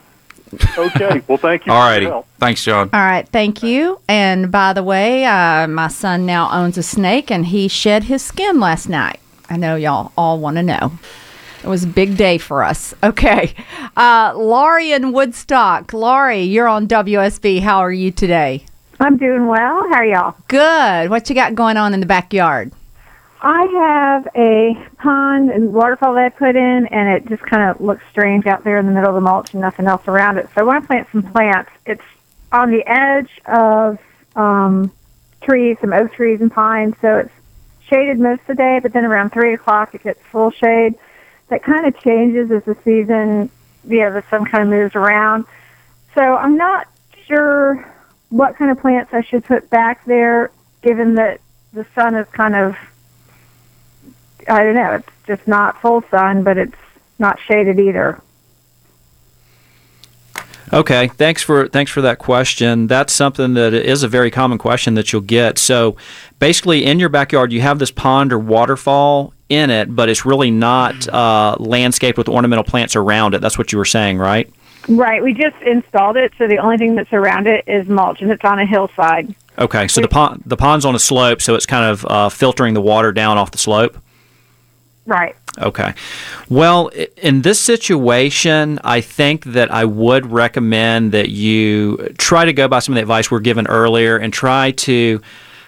Okay, 0.78 1.22
well, 1.26 1.38
thank 1.38 1.66
you. 1.66 1.72
All 1.72 1.80
righty, 1.80 2.10
thanks, 2.38 2.62
John. 2.64 2.90
All 2.92 3.00
right, 3.00 3.26
thank 3.28 3.62
you. 3.62 4.00
And 4.08 4.50
by 4.52 4.72
the 4.72 4.82
way, 4.82 5.24
uh, 5.24 5.66
my 5.66 5.88
son 5.88 6.26
now 6.26 6.50
owns 6.52 6.76
a 6.78 6.82
snake, 6.82 7.30
and 7.30 7.46
he 7.46 7.68
shed 7.68 8.04
his 8.04 8.22
skin 8.22 8.60
last 8.60 8.88
night. 8.88 9.20
I 9.48 9.56
know 9.56 9.76
y'all 9.76 10.12
all 10.16 10.38
want 10.38 10.56
to 10.56 10.62
know. 10.62 10.98
It 11.62 11.68
was 11.68 11.84
a 11.84 11.88
big 11.88 12.16
day 12.16 12.38
for 12.38 12.62
us. 12.62 12.94
Okay, 13.02 13.54
uh, 13.96 14.32
Laurie 14.36 14.92
in 14.92 15.12
Woodstock. 15.12 15.92
Laurie, 15.92 16.42
you're 16.42 16.68
on 16.68 16.86
WSB. 16.86 17.60
How 17.60 17.78
are 17.78 17.92
you 17.92 18.10
today? 18.10 18.64
I'm 19.00 19.16
doing 19.16 19.46
well. 19.46 19.82
How 19.88 19.96
are 19.96 20.06
y'all? 20.06 20.34
Good. 20.48 21.10
What 21.10 21.28
you 21.28 21.34
got 21.34 21.54
going 21.54 21.76
on 21.76 21.92
in 21.92 22.00
the 22.00 22.06
backyard? 22.06 22.72
I 23.40 23.66
have 23.66 24.28
a 24.34 24.74
pond 24.96 25.50
and 25.50 25.72
waterfall 25.72 26.14
that 26.14 26.24
I 26.24 26.28
put 26.30 26.56
in, 26.56 26.86
and 26.86 27.08
it 27.08 27.26
just 27.28 27.42
kind 27.42 27.70
of 27.70 27.80
looks 27.80 28.02
strange 28.10 28.46
out 28.46 28.64
there 28.64 28.78
in 28.78 28.86
the 28.86 28.92
middle 28.92 29.10
of 29.10 29.14
the 29.14 29.20
mulch 29.20 29.52
and 29.52 29.60
nothing 29.60 29.86
else 29.86 30.06
around 30.08 30.38
it. 30.38 30.48
So 30.54 30.62
I 30.62 30.64
want 30.64 30.82
to 30.82 30.86
plant 30.86 31.08
some 31.12 31.22
plants. 31.22 31.70
It's 31.84 32.02
on 32.50 32.70
the 32.70 32.82
edge 32.86 33.30
of 33.46 33.98
um, 34.36 34.90
trees, 35.42 35.76
some 35.80 35.92
oak 35.92 36.14
trees 36.14 36.40
and 36.40 36.50
pines, 36.50 36.94
so 37.00 37.18
it's 37.18 37.32
shaded 37.88 38.18
most 38.18 38.40
of 38.40 38.46
the 38.48 38.54
day, 38.54 38.80
but 38.82 38.92
then 38.92 39.04
around 39.04 39.30
3 39.30 39.54
o'clock 39.54 39.94
it 39.94 40.02
gets 40.02 40.20
full 40.30 40.50
shade. 40.50 40.94
That 41.48 41.62
kind 41.62 41.86
of 41.86 41.98
changes 42.00 42.50
as 42.50 42.64
the 42.64 42.76
season, 42.84 43.50
you 43.86 44.00
know, 44.00 44.12
the 44.12 44.24
sun 44.30 44.46
kind 44.46 44.64
of 44.64 44.68
moves 44.70 44.96
around. 44.96 45.44
So 46.14 46.22
I'm 46.22 46.56
not 46.56 46.88
sure 47.26 47.86
what 48.30 48.56
kind 48.56 48.70
of 48.70 48.80
plants 48.80 49.12
I 49.12 49.22
should 49.22 49.44
put 49.44 49.70
back 49.70 50.04
there, 50.06 50.50
given 50.82 51.14
that 51.16 51.40
the 51.72 51.86
sun 51.94 52.14
is 52.16 52.26
kind 52.32 52.56
of 52.56 52.76
I 54.48 54.64
don't 54.64 54.74
know. 54.74 54.94
It's 54.94 55.08
just 55.26 55.46
not 55.48 55.80
full 55.80 56.02
sun, 56.10 56.42
but 56.42 56.58
it's 56.58 56.76
not 57.18 57.38
shaded 57.40 57.78
either. 57.78 58.20
Okay, 60.72 61.08
thanks 61.08 61.42
for 61.42 61.68
thanks 61.68 61.92
for 61.92 62.00
that 62.00 62.18
question. 62.18 62.88
That's 62.88 63.12
something 63.12 63.54
that 63.54 63.72
is 63.72 64.02
a 64.02 64.08
very 64.08 64.32
common 64.32 64.58
question 64.58 64.94
that 64.94 65.12
you'll 65.12 65.22
get. 65.22 65.58
So, 65.58 65.96
basically, 66.40 66.84
in 66.84 66.98
your 66.98 67.08
backyard, 67.08 67.52
you 67.52 67.60
have 67.60 67.78
this 67.78 67.92
pond 67.92 68.32
or 68.32 68.38
waterfall 68.38 69.32
in 69.48 69.70
it, 69.70 69.94
but 69.94 70.08
it's 70.08 70.26
really 70.26 70.50
not 70.50 71.06
uh, 71.08 71.56
landscaped 71.60 72.18
with 72.18 72.28
ornamental 72.28 72.64
plants 72.64 72.96
around 72.96 73.34
it. 73.34 73.40
That's 73.40 73.56
what 73.56 73.70
you 73.70 73.78
were 73.78 73.84
saying, 73.84 74.18
right? 74.18 74.52
Right. 74.88 75.22
We 75.22 75.34
just 75.34 75.56
installed 75.62 76.16
it, 76.16 76.32
so 76.36 76.48
the 76.48 76.58
only 76.58 76.78
thing 76.78 76.96
that's 76.96 77.12
around 77.12 77.46
it 77.46 77.64
is 77.68 77.88
mulch, 77.88 78.20
and 78.20 78.30
it's 78.32 78.44
on 78.44 78.58
a 78.58 78.66
hillside. 78.66 79.34
Okay, 79.58 79.86
so 79.88 80.00
the 80.00 80.08
pond 80.08 80.42
the 80.46 80.56
pond's 80.56 80.84
on 80.84 80.96
a 80.96 80.98
slope, 80.98 81.40
so 81.40 81.54
it's 81.54 81.66
kind 81.66 81.84
of 81.84 82.04
uh, 82.06 82.28
filtering 82.28 82.74
the 82.74 82.82
water 82.82 83.12
down 83.12 83.38
off 83.38 83.52
the 83.52 83.58
slope. 83.58 83.96
Right. 85.06 85.36
Okay. 85.58 85.94
Well, 86.50 86.88
in 87.16 87.42
this 87.42 87.58
situation, 87.58 88.78
I 88.84 89.00
think 89.00 89.44
that 89.44 89.70
I 89.70 89.84
would 89.84 90.30
recommend 90.30 91.12
that 91.12 91.30
you 91.30 92.14
try 92.18 92.44
to 92.44 92.52
go 92.52 92.68
by 92.68 92.80
some 92.80 92.92
of 92.92 92.96
the 92.96 93.02
advice 93.02 93.30
we're 93.30 93.40
given 93.40 93.66
earlier 93.68 94.16
and 94.16 94.32
try 94.32 94.72
to 94.72 95.22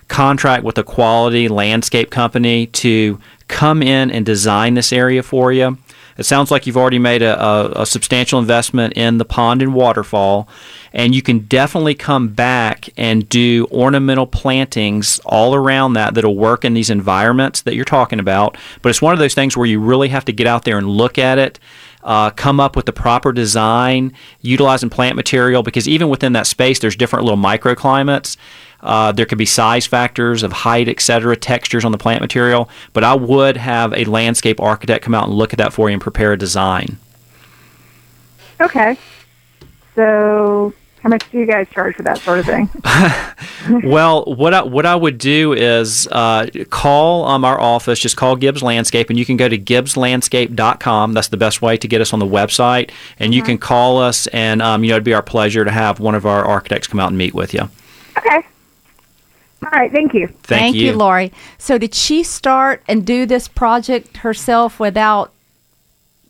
contract 0.08 0.64
with 0.64 0.76
a 0.78 0.84
quality 0.84 1.48
landscape 1.48 2.10
company 2.10 2.66
to 2.66 3.18
come 3.46 3.82
in 3.82 4.10
and 4.10 4.26
design 4.26 4.74
this 4.74 4.92
area 4.92 5.22
for 5.22 5.52
you. 5.52 5.78
It 6.18 6.26
sounds 6.26 6.50
like 6.50 6.66
you've 6.66 6.76
already 6.76 6.98
made 6.98 7.22
a, 7.22 7.40
a, 7.40 7.82
a 7.82 7.86
substantial 7.86 8.40
investment 8.40 8.94
in 8.94 9.18
the 9.18 9.24
pond 9.24 9.62
and 9.62 9.72
waterfall, 9.72 10.48
and 10.92 11.14
you 11.14 11.22
can 11.22 11.40
definitely 11.40 11.94
come 11.94 12.28
back 12.28 12.88
and 12.96 13.28
do 13.28 13.68
ornamental 13.70 14.26
plantings 14.26 15.20
all 15.24 15.54
around 15.54 15.92
that 15.92 16.14
that'll 16.14 16.36
work 16.36 16.64
in 16.64 16.74
these 16.74 16.90
environments 16.90 17.62
that 17.62 17.76
you're 17.76 17.84
talking 17.84 18.18
about. 18.18 18.58
But 18.82 18.90
it's 18.90 19.00
one 19.00 19.12
of 19.12 19.20
those 19.20 19.34
things 19.34 19.56
where 19.56 19.66
you 19.66 19.78
really 19.80 20.08
have 20.08 20.24
to 20.24 20.32
get 20.32 20.48
out 20.48 20.64
there 20.64 20.76
and 20.76 20.88
look 20.88 21.18
at 21.18 21.38
it. 21.38 21.60
Uh, 22.02 22.30
come 22.30 22.60
up 22.60 22.76
with 22.76 22.86
the 22.86 22.92
proper 22.92 23.32
design, 23.32 24.12
utilizing 24.40 24.88
plant 24.88 25.16
material 25.16 25.62
because 25.62 25.88
even 25.88 26.08
within 26.08 26.32
that 26.32 26.46
space, 26.46 26.78
there's 26.78 26.96
different 26.96 27.24
little 27.24 27.38
microclimates. 27.38 28.36
Uh, 28.80 29.12
there 29.12 29.26
could 29.26 29.38
be 29.38 29.46
size 29.46 29.86
factors 29.86 30.42
of 30.42 30.52
height, 30.52 30.88
etc., 30.88 31.36
textures 31.36 31.84
on 31.84 31.92
the 31.92 31.98
plant 31.98 32.20
material. 32.20 32.68
But 32.92 33.04
I 33.04 33.14
would 33.14 33.56
have 33.56 33.92
a 33.92 34.04
landscape 34.04 34.60
architect 34.60 35.04
come 35.04 35.14
out 35.14 35.28
and 35.28 35.36
look 35.36 35.52
at 35.52 35.58
that 35.58 35.72
for 35.72 35.88
you 35.88 35.94
and 35.94 36.02
prepare 36.02 36.32
a 36.32 36.38
design. 36.38 36.98
Okay. 38.60 38.96
So, 39.94 40.72
how 41.02 41.08
much 41.08 41.30
do 41.30 41.38
you 41.38 41.46
guys 41.46 41.68
charge 41.70 41.96
for 41.96 42.02
that 42.02 42.18
sort 42.18 42.40
of 42.40 42.46
thing? 42.46 42.68
well, 43.88 44.24
what 44.24 44.54
I, 44.54 44.62
what 44.62 44.84
I 44.84 44.96
would 44.96 45.18
do 45.18 45.52
is 45.52 46.08
uh, 46.08 46.46
call 46.70 47.24
um, 47.24 47.44
our 47.44 47.60
office, 47.60 47.98
just 47.98 48.16
call 48.16 48.36
Gibbs 48.36 48.62
Landscape, 48.62 49.10
and 49.10 49.18
you 49.18 49.24
can 49.24 49.36
go 49.36 49.48
to 49.48 49.58
gibbslandscape.com. 49.58 51.12
That's 51.12 51.28
the 51.28 51.36
best 51.36 51.62
way 51.62 51.76
to 51.76 51.88
get 51.88 52.00
us 52.00 52.12
on 52.12 52.18
the 52.18 52.26
website. 52.26 52.90
And 53.18 53.32
you 53.34 53.42
can 53.42 53.58
call 53.58 53.98
us, 53.98 54.26
and 54.28 54.60
um, 54.60 54.82
you 54.82 54.90
know 54.90 54.96
it'd 54.96 55.04
be 55.04 55.14
our 55.14 55.22
pleasure 55.22 55.64
to 55.64 55.70
have 55.70 56.00
one 56.00 56.14
of 56.14 56.26
our 56.26 56.44
architects 56.44 56.88
come 56.88 57.00
out 57.00 57.08
and 57.08 57.18
meet 57.18 57.34
with 57.34 57.54
you. 57.54 57.68
Okay. 58.16 58.42
All 59.70 59.78
right. 59.78 59.92
Thank 59.92 60.14
you. 60.14 60.28
Thank, 60.44 60.76
you, 60.76 60.94
Lori. 60.94 61.32
So, 61.58 61.76
did 61.76 61.94
she 61.94 62.22
start 62.22 62.82
and 62.88 63.04
do 63.04 63.26
this 63.26 63.48
project 63.48 64.18
herself 64.18 64.80
without 64.80 65.32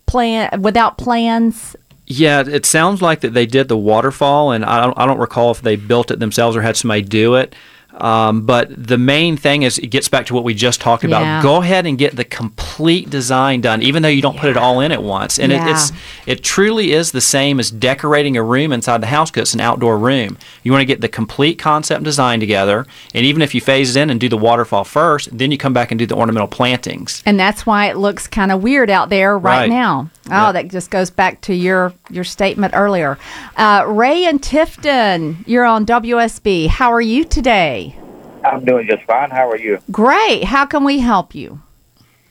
plan 0.06 0.60
without 0.60 0.98
plans? 0.98 1.76
Yeah, 2.06 2.42
it 2.46 2.66
sounds 2.66 3.02
like 3.02 3.20
that 3.20 3.34
they 3.34 3.46
did 3.46 3.68
the 3.68 3.76
waterfall, 3.76 4.50
and 4.52 4.64
I 4.64 4.82
don't, 4.82 4.98
I 4.98 5.06
don't 5.06 5.18
recall 5.18 5.50
if 5.50 5.60
they 5.60 5.76
built 5.76 6.10
it 6.10 6.18
themselves 6.18 6.56
or 6.56 6.62
had 6.62 6.76
somebody 6.76 7.02
do 7.02 7.34
it. 7.34 7.54
Um, 8.00 8.42
but 8.46 8.68
the 8.76 8.96
main 8.98 9.36
thing 9.36 9.62
is 9.62 9.78
it 9.78 9.88
gets 9.88 10.08
back 10.08 10.26
to 10.26 10.34
what 10.34 10.44
we 10.44 10.54
just 10.54 10.80
talked 10.80 11.04
about. 11.04 11.22
Yeah. 11.22 11.42
Go 11.42 11.60
ahead 11.62 11.84
and 11.86 11.98
get 11.98 12.14
the 12.16 12.24
complete 12.24 13.10
design 13.10 13.60
done, 13.60 13.82
even 13.82 14.02
though 14.02 14.08
you 14.08 14.22
don't 14.22 14.38
put 14.38 14.50
it 14.50 14.56
all 14.56 14.80
in 14.80 14.92
at 14.92 15.02
once. 15.02 15.38
And 15.38 15.50
Yeah. 15.52 15.66
it, 15.66 15.70
it's 15.72 15.92
it 16.26 16.44
truly 16.44 16.92
is 16.92 17.10
the 17.12 17.20
same 17.20 17.58
as 17.58 17.70
decorating 17.70 18.36
a 18.36 18.42
room 18.42 18.72
inside 18.72 19.00
the 19.02 19.06
house 19.08 19.30
because 19.30 19.48
it's 19.48 19.54
an 19.54 19.60
outdoor 19.60 19.98
room. 19.98 20.38
You 20.62 20.70
want 20.72 20.82
to 20.82 20.86
get 20.86 21.00
the 21.00 21.08
complete 21.08 21.58
concept 21.58 22.04
design 22.04 22.40
together, 22.40 22.86
and 23.14 23.26
even 23.26 23.42
if 23.42 23.54
you 23.54 23.60
phase 23.60 23.96
it 23.96 24.00
in 24.00 24.10
and 24.10 24.20
do 24.20 24.28
the 24.28 24.36
waterfall 24.38 24.84
first, 24.84 25.36
then 25.36 25.50
you 25.50 25.58
come 25.58 25.72
back 25.72 25.90
and 25.90 25.98
do 25.98 26.06
the 26.06 26.14
ornamental 26.14 26.48
plantings. 26.48 27.22
And 27.26 27.38
that's 27.38 27.66
why 27.66 27.86
it 27.90 27.96
looks 27.96 28.26
kind 28.26 28.52
of 28.52 28.62
weird 28.62 28.90
out 28.90 29.08
there 29.08 29.36
right, 29.36 29.60
Right. 29.62 29.70
now. 29.70 30.08
Oh, 30.30 30.46
Yeah. 30.46 30.52
that 30.52 30.68
just 30.68 30.90
goes 30.90 31.10
back 31.10 31.40
to 31.42 31.54
your 31.54 31.92
your 32.10 32.24
statement 32.24 32.74
earlier. 32.76 33.18
Uh, 33.56 33.84
Ray 33.86 34.24
and 34.24 34.40
Tifton, 34.40 35.44
you're 35.46 35.64
on 35.64 35.86
WSB. 35.86 36.68
How 36.68 36.92
are 36.92 37.00
you 37.00 37.24
today? 37.24 37.96
I'm 38.44 38.64
doing 38.64 38.86
just 38.86 39.02
fine. 39.04 39.30
How 39.30 39.50
are 39.50 39.56
you? 39.58 39.78
Great. 39.90 40.44
How 40.44 40.64
can 40.66 40.84
we 40.84 40.98
help 41.00 41.34
you? 41.34 41.60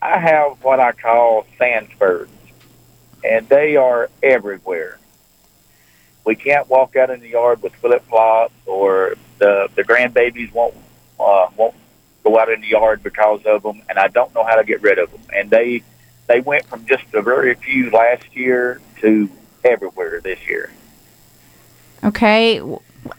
I 0.01 0.17
have 0.19 0.63
what 0.63 0.79
I 0.79 0.91
call 0.91 1.45
sand 1.57 1.89
spurs, 1.93 2.29
and 3.23 3.47
they 3.49 3.75
are 3.75 4.09
everywhere. 4.23 4.99
We 6.23 6.35
can't 6.35 6.69
walk 6.69 6.95
out 6.95 7.09
in 7.09 7.19
the 7.21 7.29
yard 7.29 7.61
with 7.61 7.73
flip 7.75 8.05
flops, 8.07 8.53
or 8.65 9.15
the 9.39 9.69
the 9.75 9.83
grandbabies 9.83 10.51
won't 10.53 10.75
uh, 11.19 11.47
won't 11.55 11.75
go 12.23 12.37
out 12.39 12.49
in 12.51 12.61
the 12.61 12.67
yard 12.67 13.01
because 13.03 13.41
of 13.45 13.63
them, 13.63 13.81
and 13.89 13.97
I 13.97 14.07
don't 14.07 14.33
know 14.35 14.43
how 14.43 14.55
to 14.55 14.63
get 14.63 14.81
rid 14.81 14.99
of 14.99 15.09
them. 15.11 15.21
And 15.35 15.49
they 15.49 15.83
they 16.27 16.41
went 16.41 16.65
from 16.65 16.85
just 16.85 17.05
a 17.13 17.21
very 17.21 17.55
few 17.55 17.89
last 17.89 18.35
year 18.35 18.81
to 19.01 19.29
everywhere 19.63 20.21
this 20.21 20.39
year. 20.47 20.71
Okay. 22.03 22.61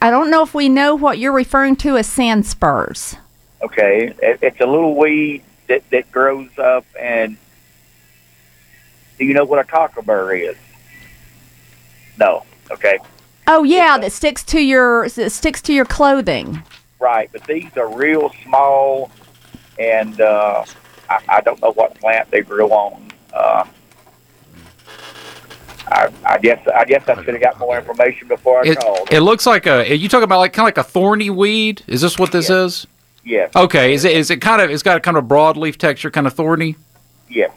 I 0.01 0.11
don't 0.11 0.29
know 0.29 0.43
if 0.43 0.53
we 0.53 0.69
know 0.69 0.95
what 0.95 1.17
you're 1.17 1.33
referring 1.33 1.75
to 1.77 1.97
as 1.97 2.07
sand 2.07 2.45
spurs. 2.45 3.15
Okay, 3.61 4.13
it, 4.21 4.39
it's 4.41 4.59
a 4.61 4.65
little 4.65 4.95
weed 4.95 5.43
that 5.67 5.89
that 5.89 6.11
grows 6.11 6.49
up, 6.57 6.85
and 6.99 7.37
do 9.17 9.25
you 9.25 9.33
know 9.33 9.43
what 9.43 9.59
a 9.59 9.63
cocklebur 9.63 10.49
is? 10.49 10.57
No. 12.17 12.45
Okay. 12.71 12.99
Oh 13.47 13.63
yeah, 13.63 13.97
that 13.97 14.11
sticks 14.11 14.43
to 14.45 14.61
your 14.61 15.09
that 15.09 15.31
sticks 15.31 15.61
to 15.63 15.73
your 15.73 15.85
clothing. 15.85 16.63
Right, 16.99 17.29
but 17.31 17.43
these 17.45 17.75
are 17.77 17.93
real 17.93 18.31
small, 18.43 19.11
and 19.77 20.21
uh, 20.21 20.65
I, 21.09 21.19
I 21.27 21.41
don't 21.41 21.61
know 21.61 21.71
what 21.73 21.95
plant 21.99 22.29
they 22.31 22.41
grew 22.41 22.67
on. 22.69 23.11
Uh, 23.33 23.65
I, 25.87 26.09
I 26.23 26.37
guess 26.37 26.65
I 26.67 26.85
guess 26.85 27.07
I 27.07 27.15
should 27.23 27.33
have 27.33 27.41
got 27.41 27.57
more 27.59 27.77
information 27.77 28.27
before 28.27 28.59
I 28.63 28.69
It, 28.69 28.79
called. 28.79 29.07
it 29.11 29.21
looks 29.21 29.45
like 29.45 29.65
a. 29.65 29.95
You 29.95 30.07
talking 30.07 30.23
about 30.25 30.39
like 30.39 30.53
kind 30.53 30.63
of 30.69 30.77
like 30.77 30.77
a 30.85 30.87
thorny 30.87 31.29
weed? 31.29 31.81
Is 31.87 32.01
this 32.01 32.19
what 32.19 32.31
this 32.31 32.49
is? 32.49 32.85
Yes. 33.23 33.51
Okay. 33.55 33.93
Is 33.93 34.05
it 34.05 34.15
is 34.15 34.29
it 34.29 34.37
kind 34.37 34.61
of 34.61 34.69
it's 34.69 34.83
got 34.83 34.97
a 34.97 34.99
kind 34.99 35.17
of 35.17 35.27
broad 35.27 35.57
leaf 35.57 35.77
texture, 35.77 36.11
kind 36.11 36.27
of 36.27 36.33
thorny? 36.33 36.75
Yes. 37.27 37.51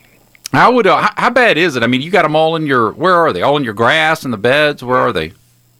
I 0.53 0.69
would. 0.69 0.87
Uh, 0.87 0.97
how, 1.03 1.11
how 1.17 1.31
bad 1.31 1.59
is 1.59 1.77
it? 1.77 1.83
I 1.83 1.87
mean, 1.87 2.01
you 2.01 2.11
got 2.11 2.23
them 2.23 2.35
all 2.37 2.57
in 2.57 2.67
your. 2.67 2.93
Where 2.93 3.15
are 3.17 3.33
they? 3.33 3.43
All 3.43 3.57
in 3.57 3.65
your 3.65 3.75
grass 3.75 4.25
and 4.25 4.33
the 4.33 4.39
beds. 4.39 4.83
Where 4.83 4.99
are 4.99 5.13
they? 5.13 5.33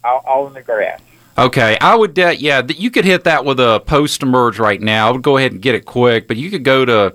All, 0.03 0.23
all 0.25 0.47
in 0.47 0.53
the 0.53 0.61
grass. 0.61 0.99
Okay, 1.37 1.77
I 1.81 1.95
would. 1.95 2.17
Uh, 2.19 2.29
yeah, 2.37 2.61
you 2.67 2.91
could 2.91 3.05
hit 3.05 3.23
that 3.23 3.45
with 3.45 3.59
a 3.59 3.81
post 3.87 4.21
emerge 4.21 4.59
right 4.59 4.79
now. 4.81 5.07
I 5.07 5.11
would 5.11 5.23
go 5.23 5.37
ahead 5.37 5.51
and 5.53 5.61
get 5.61 5.73
it 5.73 5.85
quick, 5.85 6.27
but 6.27 6.37
you 6.37 6.51
could 6.51 6.63
go 6.63 6.85
to 6.85 7.13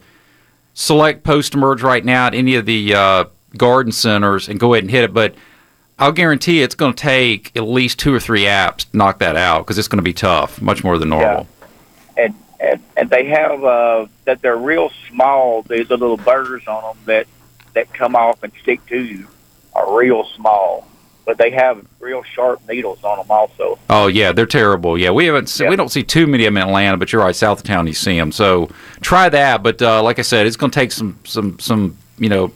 select 0.79 1.25
post 1.25 1.55
emerge 1.55 1.83
right 1.83 2.05
now 2.05 2.29
at 2.29 2.35
any 2.35 2.55
of 2.55 2.65
the 2.65 2.95
uh, 2.95 3.25
garden 3.57 3.91
centers 3.91 4.49
and 4.49 4.61
go 4.61 4.75
ahead 4.75 4.85
and 4.85 4.91
hit 4.91 5.03
it. 5.03 5.13
But 5.13 5.35
I'll 5.99 6.13
guarantee 6.13 6.63
it's 6.63 6.77
going 6.77 6.95
to 6.95 7.03
take 7.03 7.55
at 7.57 7.65
least 7.65 7.99
two 7.99 8.15
or 8.15 8.21
three 8.21 8.45
apps 8.45 8.89
to 8.91 8.97
knock 8.97 9.19
that 9.19 9.35
out 9.35 9.67
because 9.67 9.77
it's 9.77 9.89
going 9.89 9.99
to 9.99 10.05
be 10.05 10.13
tough, 10.13 10.63
much 10.63 10.85
more 10.85 10.97
than 10.97 11.09
normal. 11.09 11.49
and 12.17 12.35
and 12.61 12.81
and 12.97 13.11
they 13.11 13.27
have 13.27 13.65
uh, 13.65 14.07
that 14.25 14.41
they're 14.41 14.57
real 14.57 14.91
small. 15.09 15.63
These 15.63 15.91
little 15.91 16.17
burrs 16.17 16.67
on 16.69 16.83
them 16.83 17.05
that 17.07 17.27
that 17.75 17.93
come 17.93 18.15
off 18.15 18.43
and 18.45 18.53
stick 18.63 18.87
to 18.87 19.03
you 19.03 19.27
are 19.75 19.99
real 19.99 20.25
small, 20.37 20.88
but 21.29 21.37
they 21.37 21.51
have 21.51 21.85
real 22.01 22.23
sharp 22.23 22.59
needles 22.67 23.05
on 23.05 23.19
them 23.19 23.27
also. 23.31 23.79
Oh 23.91 24.07
yeah, 24.07 24.33
they're 24.33 24.47
terrible. 24.47 24.97
Yeah, 24.97 25.11
we 25.11 25.27
haven't 25.27 25.51
se- 25.51 25.69
we 25.69 25.77
don't 25.77 25.91
see 25.91 26.03
too 26.03 26.27
many 26.27 26.47
of 26.47 26.55
them 26.55 26.57
in 26.63 26.67
Atlanta, 26.69 26.97
but 26.97 27.13
you're 27.13 27.21
right, 27.23 27.37
south 27.37 27.59
of 27.59 27.65
town 27.65 27.87
you 27.87 27.93
see 27.93 28.17
them. 28.19 28.33
So 28.33 28.71
try 29.03 29.29
that. 29.29 29.63
But 29.63 29.83
uh, 29.83 30.03
like 30.03 30.19
I 30.19 30.23
said, 30.23 30.47
it's 30.47 30.57
going 30.57 30.71
to 30.71 30.75
take 30.81 30.91
some 30.91 31.19
some 31.25 31.59
some 31.59 31.99
you 32.17 32.31
know 32.31 32.51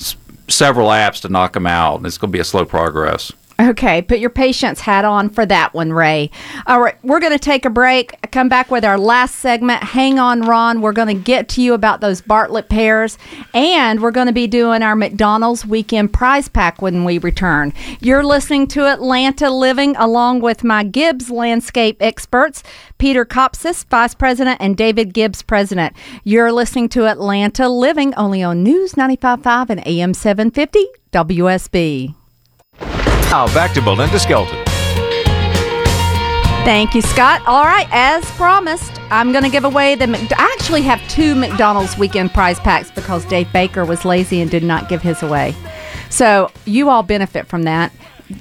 s- 0.00 0.16
several 0.48 0.88
apps 0.88 1.20
to 1.20 1.28
knock 1.28 1.52
them 1.52 1.66
out. 1.66 1.96
and 1.98 2.06
It's 2.06 2.16
going 2.16 2.30
to 2.30 2.32
be 2.32 2.40
a 2.40 2.44
slow 2.44 2.64
progress. 2.64 3.30
Okay, 3.60 4.02
put 4.02 4.18
your 4.18 4.30
patience 4.30 4.80
hat 4.80 5.04
on 5.04 5.30
for 5.30 5.46
that 5.46 5.74
one, 5.74 5.92
Ray. 5.92 6.32
All 6.66 6.80
right, 6.80 6.96
we're 7.04 7.20
going 7.20 7.32
to 7.32 7.38
take 7.38 7.64
a 7.64 7.70
break, 7.70 8.12
come 8.32 8.48
back 8.48 8.68
with 8.68 8.84
our 8.84 8.98
last 8.98 9.36
segment. 9.36 9.80
Hang 9.84 10.18
on, 10.18 10.42
Ron. 10.42 10.80
We're 10.80 10.92
going 10.92 11.08
to 11.08 11.22
get 11.22 11.48
to 11.50 11.62
you 11.62 11.72
about 11.72 12.00
those 12.00 12.20
Bartlett 12.20 12.68
pears, 12.68 13.16
and 13.52 14.02
we're 14.02 14.10
going 14.10 14.26
to 14.26 14.32
be 14.32 14.48
doing 14.48 14.82
our 14.82 14.96
McDonald's 14.96 15.64
weekend 15.64 16.12
prize 16.12 16.48
pack 16.48 16.82
when 16.82 17.04
we 17.04 17.18
return. 17.18 17.72
You're 18.00 18.24
listening 18.24 18.66
to 18.68 18.92
Atlanta 18.92 19.50
Living 19.50 19.94
along 19.96 20.40
with 20.40 20.64
my 20.64 20.82
Gibbs 20.82 21.30
landscape 21.30 21.98
experts, 22.00 22.64
Peter 22.98 23.24
Kopsis, 23.24 23.84
Vice 23.86 24.14
President, 24.14 24.60
and 24.60 24.76
David 24.76 25.14
Gibbs, 25.14 25.42
President. 25.42 25.94
You're 26.24 26.50
listening 26.50 26.88
to 26.90 27.06
Atlanta 27.06 27.68
Living 27.68 28.14
only 28.16 28.42
on 28.42 28.64
News 28.64 28.94
95.5 28.94 29.70
and 29.70 29.86
AM 29.86 30.12
750 30.12 30.86
WSB. 31.12 32.14
Now 33.34 33.52
back 33.52 33.72
to 33.72 33.82
Belinda 33.82 34.20
Skelton. 34.20 34.62
Thank 36.64 36.94
you, 36.94 37.02
Scott. 37.02 37.42
All 37.48 37.64
right, 37.64 37.88
as 37.90 38.24
promised, 38.36 38.92
I'm 39.10 39.32
going 39.32 39.42
to 39.42 39.50
give 39.50 39.64
away 39.64 39.96
the. 39.96 40.06
Mc- 40.06 40.30
I 40.38 40.56
actually 40.56 40.82
have 40.82 41.00
two 41.08 41.34
McDonald's 41.34 41.98
weekend 41.98 42.32
prize 42.32 42.60
packs 42.60 42.92
because 42.92 43.24
Dave 43.24 43.52
Baker 43.52 43.84
was 43.84 44.04
lazy 44.04 44.40
and 44.40 44.48
did 44.48 44.62
not 44.62 44.88
give 44.88 45.02
his 45.02 45.20
away. 45.20 45.52
So 46.10 46.48
you 46.64 46.90
all 46.90 47.02
benefit 47.02 47.48
from 47.48 47.64
that. 47.64 47.90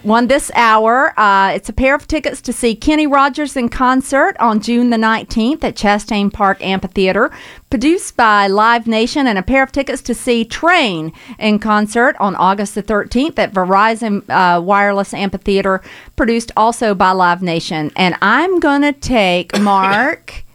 One 0.02 0.28
this 0.28 0.50
hour, 0.56 1.18
uh, 1.20 1.52
it's 1.52 1.68
a 1.68 1.74
pair 1.74 1.94
of 1.94 2.08
tickets 2.08 2.42
to 2.44 2.54
see 2.54 2.74
Kenny 2.74 3.06
Rogers 3.06 3.58
in 3.58 3.68
concert 3.68 4.38
on 4.40 4.62
June 4.62 4.92
the 4.92 4.98
19th 4.98 5.62
at 5.62 5.76
Chastain 5.76 6.32
Park 6.32 6.64
Amphitheater, 6.66 7.32
produced 7.70 8.16
by 8.16 8.48
Live 8.48 8.88
Nation, 8.88 9.28
and 9.28 9.38
a 9.38 9.44
pair 9.44 9.62
of 9.62 9.74
tickets 9.74 10.02
to 10.04 10.14
see 10.14 10.46
Train 10.46 11.12
in 11.38 11.60
concert 11.60 12.16
on 12.22 12.34
August 12.36 12.76
the 12.76 12.84
13th 12.84 13.38
at 13.38 13.52
Verizon 13.52 14.24
uh, 14.30 14.62
Wireless 14.62 15.14
Amphitheater, 15.14 15.82
produced 16.16 16.54
also 16.56 16.96
by 16.96 17.12
Live 17.12 17.42
Nation. 17.42 17.92
And 17.98 18.16
I'm 18.22 18.62
going 18.62 18.84
to 18.84 18.94
take 18.94 19.60
Mark. 19.60 20.46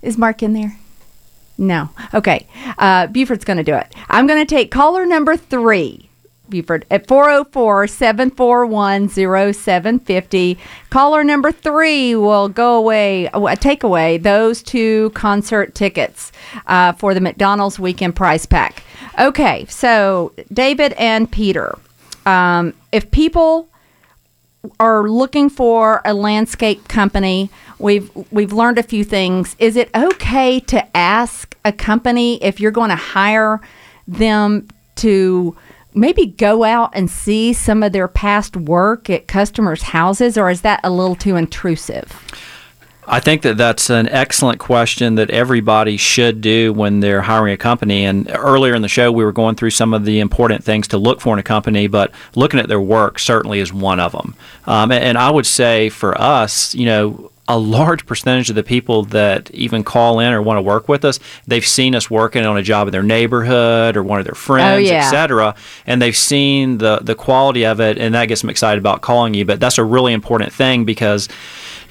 Is 0.00 0.16
Mark 0.16 0.42
in 0.42 0.54
there? 0.54 0.78
No. 1.58 1.90
Okay. 2.14 2.46
Uh, 2.78 3.08
Buford's 3.08 3.44
going 3.44 3.58
to 3.58 3.62
do 3.62 3.74
it. 3.74 3.94
I'm 4.08 4.26
going 4.26 4.44
to 4.44 4.54
take 4.54 4.70
caller 4.70 5.04
number 5.04 5.36
three. 5.36 6.08
Buford 6.48 6.84
at 6.90 7.06
404 7.06 7.86
741 7.86 9.08
0750. 9.08 10.58
Caller 10.90 11.24
number 11.24 11.52
three 11.52 12.14
will 12.14 12.48
go 12.48 12.76
away, 12.76 13.28
uh, 13.28 13.54
take 13.56 13.82
away 13.82 14.18
those 14.18 14.62
two 14.62 15.10
concert 15.10 15.74
tickets 15.74 16.32
uh, 16.66 16.92
for 16.92 17.14
the 17.14 17.20
McDonald's 17.20 17.78
Weekend 17.78 18.14
Prize 18.14 18.46
Pack. 18.46 18.82
Okay, 19.18 19.64
so 19.68 20.32
David 20.52 20.92
and 20.94 21.30
Peter, 21.30 21.78
um, 22.26 22.74
if 22.92 23.10
people 23.10 23.68
are 24.80 25.08
looking 25.08 25.50
for 25.50 26.00
a 26.04 26.14
landscape 26.14 26.88
company, 26.88 27.50
we've 27.78 28.10
we've 28.30 28.52
learned 28.52 28.78
a 28.78 28.82
few 28.82 29.04
things. 29.04 29.56
Is 29.58 29.76
it 29.76 29.90
okay 29.94 30.60
to 30.60 30.96
ask 30.96 31.56
a 31.64 31.72
company 31.72 32.42
if 32.42 32.60
you're 32.60 32.70
going 32.70 32.90
to 32.90 32.96
hire 32.96 33.60
them 34.06 34.68
to 34.96 35.56
maybe 35.94 36.26
go 36.26 36.64
out 36.64 36.90
and 36.94 37.10
see 37.10 37.52
some 37.52 37.82
of 37.82 37.92
their 37.92 38.08
past 38.08 38.56
work 38.56 39.08
at 39.08 39.26
customers' 39.26 39.82
houses, 39.82 40.36
or 40.36 40.50
is 40.50 40.62
that 40.62 40.80
a 40.84 40.90
little 40.90 41.14
too 41.16 41.36
intrusive? 41.36 42.12
I 43.06 43.20
think 43.20 43.42
that 43.42 43.58
that's 43.58 43.90
an 43.90 44.08
excellent 44.08 44.58
question 44.58 45.16
that 45.16 45.30
everybody 45.30 45.96
should 45.96 46.40
do 46.40 46.72
when 46.72 47.00
they're 47.00 47.20
hiring 47.20 47.52
a 47.52 47.58
company. 47.58 48.04
And 48.04 48.30
earlier 48.34 48.74
in 48.74 48.82
the 48.82 48.88
show, 48.88 49.12
we 49.12 49.24
were 49.24 49.32
going 49.32 49.56
through 49.56 49.70
some 49.70 49.92
of 49.92 50.04
the 50.06 50.20
important 50.20 50.64
things 50.64 50.88
to 50.88 50.98
look 50.98 51.20
for 51.20 51.34
in 51.34 51.38
a 51.38 51.42
company, 51.42 51.86
but 51.86 52.12
looking 52.34 52.60
at 52.60 52.68
their 52.68 52.80
work 52.80 53.18
certainly 53.18 53.60
is 53.60 53.72
one 53.72 54.00
of 54.00 54.12
them. 54.12 54.34
Um, 54.64 54.90
and, 54.90 55.04
and 55.04 55.18
I 55.18 55.30
would 55.30 55.46
say 55.46 55.90
for 55.90 56.18
us, 56.18 56.74
you 56.74 56.86
know, 56.86 57.30
a 57.46 57.58
large 57.58 58.06
percentage 58.06 58.48
of 58.48 58.56
the 58.56 58.62
people 58.62 59.04
that 59.04 59.50
even 59.50 59.84
call 59.84 60.18
in 60.18 60.32
or 60.32 60.40
want 60.40 60.56
to 60.56 60.62
work 60.62 60.88
with 60.88 61.04
us, 61.04 61.20
they've 61.46 61.66
seen 61.66 61.94
us 61.94 62.10
working 62.10 62.46
on 62.46 62.56
a 62.56 62.62
job 62.62 62.88
in 62.88 62.92
their 62.92 63.02
neighborhood 63.02 63.96
or 63.96 64.02
one 64.02 64.18
of 64.18 64.24
their 64.24 64.34
oh, 64.34 64.38
friends, 64.38 64.88
yeah. 64.88 65.06
et 65.06 65.10
cetera, 65.10 65.54
and 65.86 66.00
they've 66.00 66.16
seen 66.16 66.78
the 66.78 66.98
the 67.02 67.14
quality 67.14 67.66
of 67.66 67.80
it, 67.80 67.98
and 67.98 68.14
that 68.14 68.26
gets 68.26 68.40
them 68.40 68.50
excited 68.50 68.78
about 68.78 69.02
calling 69.02 69.34
you. 69.34 69.44
But 69.44 69.60
that's 69.60 69.78
a 69.78 69.84
really 69.84 70.12
important 70.12 70.52
thing 70.52 70.84
because 70.84 71.28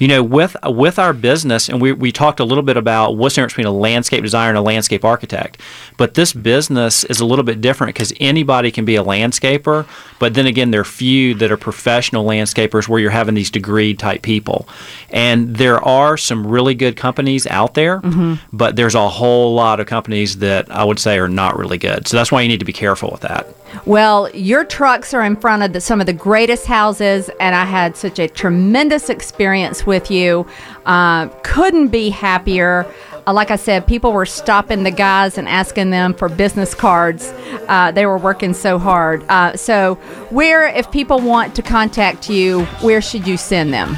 you 0.03 0.09
know, 0.09 0.21
with 0.21 0.57
with 0.65 0.99
our 0.99 1.13
business, 1.13 1.69
and 1.69 1.81
we, 1.81 1.93
we 1.93 2.11
talked 2.11 2.41
a 2.41 2.43
little 2.43 2.61
bit 2.61 2.75
about 2.75 3.15
what's 3.15 3.35
the 3.35 3.39
difference 3.39 3.53
between 3.53 3.67
a 3.67 3.71
landscape 3.71 4.21
designer 4.21 4.49
and 4.49 4.57
a 4.57 4.61
landscape 4.61 5.05
architect. 5.05 5.61
But 5.95 6.15
this 6.15 6.33
business 6.33 7.05
is 7.05 7.21
a 7.21 7.25
little 7.25 7.45
bit 7.45 7.61
different 7.61 7.93
because 7.93 8.11
anybody 8.19 8.69
can 8.69 8.83
be 8.83 8.97
a 8.97 9.03
landscaper, 9.03 9.87
but 10.19 10.33
then 10.33 10.45
again, 10.45 10.71
there 10.71 10.81
are 10.81 10.83
few 10.83 11.35
that 11.35 11.53
are 11.53 11.55
professional 11.55 12.25
landscapers 12.25 12.89
where 12.89 12.99
you're 12.99 13.11
having 13.11 13.33
these 13.33 13.49
degree 13.49 13.93
type 13.93 14.23
people. 14.23 14.67
And 15.09 15.55
there 15.55 15.81
are 15.81 16.17
some 16.17 16.45
really 16.45 16.75
good 16.75 16.97
companies 16.97 17.47
out 17.47 17.73
there, 17.73 18.01
mm-hmm. 18.01 18.45
but 18.51 18.75
there's 18.75 18.95
a 18.95 19.07
whole 19.07 19.55
lot 19.55 19.79
of 19.79 19.87
companies 19.87 20.39
that 20.39 20.69
I 20.69 20.83
would 20.83 20.99
say 20.99 21.17
are 21.17 21.29
not 21.29 21.57
really 21.57 21.77
good. 21.77 22.09
So 22.09 22.17
that's 22.17 22.29
why 22.29 22.41
you 22.41 22.49
need 22.49 22.59
to 22.59 22.65
be 22.65 22.73
careful 22.73 23.09
with 23.09 23.21
that. 23.21 23.47
Well, 23.85 24.29
your 24.35 24.65
trucks 24.65 25.13
are 25.13 25.23
in 25.23 25.35
front 25.35 25.63
of 25.63 25.73
the, 25.73 25.81
some 25.81 25.99
of 25.99 26.05
the 26.05 26.13
greatest 26.13 26.65
houses, 26.65 27.29
and 27.39 27.55
I 27.55 27.65
had 27.65 27.95
such 27.95 28.19
a 28.19 28.27
tremendous 28.27 29.09
experience 29.09 29.85
with 29.85 29.92
you. 30.11 30.45
Uh, 30.85 31.27
couldn't 31.43 31.89
be 31.89 32.09
happier. 32.09 32.85
Uh, 33.25 33.33
like 33.33 33.51
I 33.51 33.55
said, 33.55 33.87
people 33.87 34.11
were 34.11 34.25
stopping 34.25 34.83
the 34.83 34.91
guys 34.91 35.37
and 35.37 35.47
asking 35.47 35.91
them 35.91 36.13
for 36.13 36.27
business 36.27 36.75
cards. 36.75 37.33
Uh, 37.67 37.91
they 37.91 38.05
were 38.05 38.17
working 38.17 38.53
so 38.53 38.77
hard. 38.77 39.23
Uh, 39.29 39.55
so, 39.55 39.95
where, 40.29 40.67
if 40.67 40.91
people 40.91 41.19
want 41.19 41.55
to 41.55 41.61
contact 41.61 42.29
you, 42.29 42.65
where 42.81 43.01
should 43.01 43.25
you 43.25 43.37
send 43.37 43.73
them? 43.73 43.95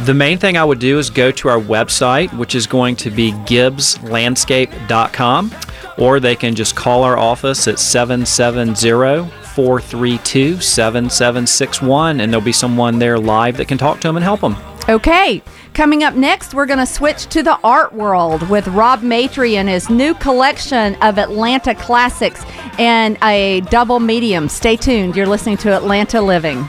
The 0.00 0.14
main 0.14 0.38
thing 0.38 0.56
I 0.56 0.64
would 0.64 0.80
do 0.80 0.98
is 0.98 1.08
go 1.08 1.30
to 1.30 1.48
our 1.48 1.60
website, 1.60 2.36
which 2.36 2.56
is 2.56 2.66
going 2.66 2.96
to 2.96 3.10
be 3.10 3.30
gibbslandscape.com, 3.30 5.54
or 5.98 6.18
they 6.18 6.34
can 6.34 6.56
just 6.56 6.74
call 6.74 7.04
our 7.04 7.16
office 7.16 7.68
at 7.68 7.78
770 7.78 9.30
432 9.54 10.60
7761, 10.60 12.20
and 12.20 12.32
there'll 12.32 12.44
be 12.44 12.50
someone 12.50 12.98
there 12.98 13.20
live 13.20 13.56
that 13.58 13.68
can 13.68 13.78
talk 13.78 14.00
to 14.00 14.08
them 14.08 14.16
and 14.16 14.24
help 14.24 14.40
them. 14.40 14.56
Okay, 14.86 15.40
coming 15.72 16.02
up 16.02 16.14
next, 16.14 16.52
we're 16.52 16.66
going 16.66 16.78
to 16.78 16.84
switch 16.84 17.24
to 17.28 17.42
the 17.42 17.58
art 17.64 17.94
world 17.94 18.46
with 18.50 18.68
Rob 18.68 19.00
Matry 19.00 19.54
and 19.54 19.66
his 19.66 19.88
new 19.88 20.12
collection 20.12 20.94
of 20.96 21.18
Atlanta 21.18 21.74
classics 21.74 22.44
and 22.78 23.16
a 23.22 23.62
double 23.70 23.98
medium. 23.98 24.46
Stay 24.46 24.76
tuned. 24.76 25.16
You're 25.16 25.24
listening 25.26 25.56
to 25.58 25.74
Atlanta 25.74 26.20
Living. 26.20 26.66